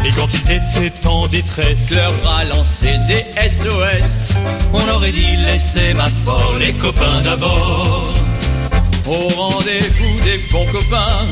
[0.06, 4.32] Et quand ils étaient en détresse, leur bras lançaient des SOS.
[4.72, 8.23] On aurait dit laissez ma fort les copains d'abord.
[9.06, 11.26] Au rendez-vous des bons copains,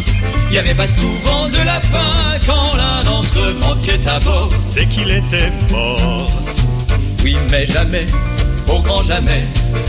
[0.51, 4.51] y avait pas souvent de lapin quand l'un d'entre eux manquait à bord.
[4.61, 6.31] C'est qu'il était mort.
[7.25, 8.07] Oui, mais jamais,
[8.69, 9.45] au grand jamais,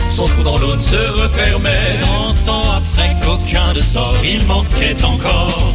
[0.08, 1.92] son trou dans l'eau ne se refermait.
[2.00, 5.74] Cent ans après qu'aucun de sort il manquait encore.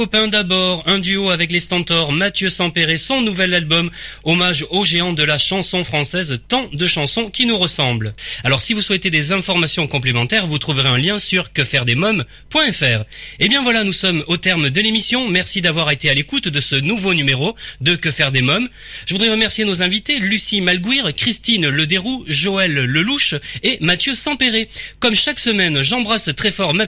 [0.00, 3.90] copains d'abord, un duo avec les Stentors, Mathieu Sampéré, son nouvel album,
[4.24, 8.14] hommage aux géants de la chanson française, tant de chansons qui nous ressemblent.
[8.42, 13.04] Alors si vous souhaitez des informations complémentaires, vous trouverez un lien sur quefairedesmoms.fr.
[13.40, 15.28] Et bien voilà, nous sommes au terme de l'émission.
[15.28, 18.70] Merci d'avoir été à l'écoute de ce nouveau numéro de Que faire des mômes.
[19.04, 24.66] Je voudrais remercier nos invités, Lucie Malguir, Christine Lederoux, Joël Lelouch et Mathieu Sampéré.
[24.98, 26.86] Comme chaque semaine, j'embrasse très fort ma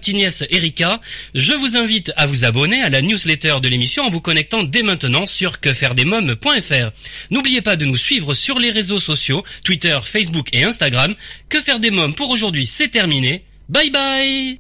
[0.48, 0.98] Erika.
[1.34, 5.26] Je vous invite à vous abonner à newsletter de l'émission en vous connectant dès maintenant
[5.26, 6.90] sur quefairedesmoms.fr.
[7.30, 11.14] N'oubliez pas de nous suivre sur les réseaux sociaux, Twitter, Facebook et Instagram.
[11.48, 13.44] Que faire des mômes pour aujourd'hui, c'est terminé.
[13.68, 14.58] Bye bye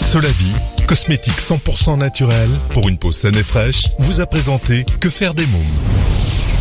[0.00, 0.54] Solavi,
[0.86, 5.46] cosmétique 100% naturel pour une peau saine et fraîche, vous a présenté Que faire des
[5.46, 6.55] mômes.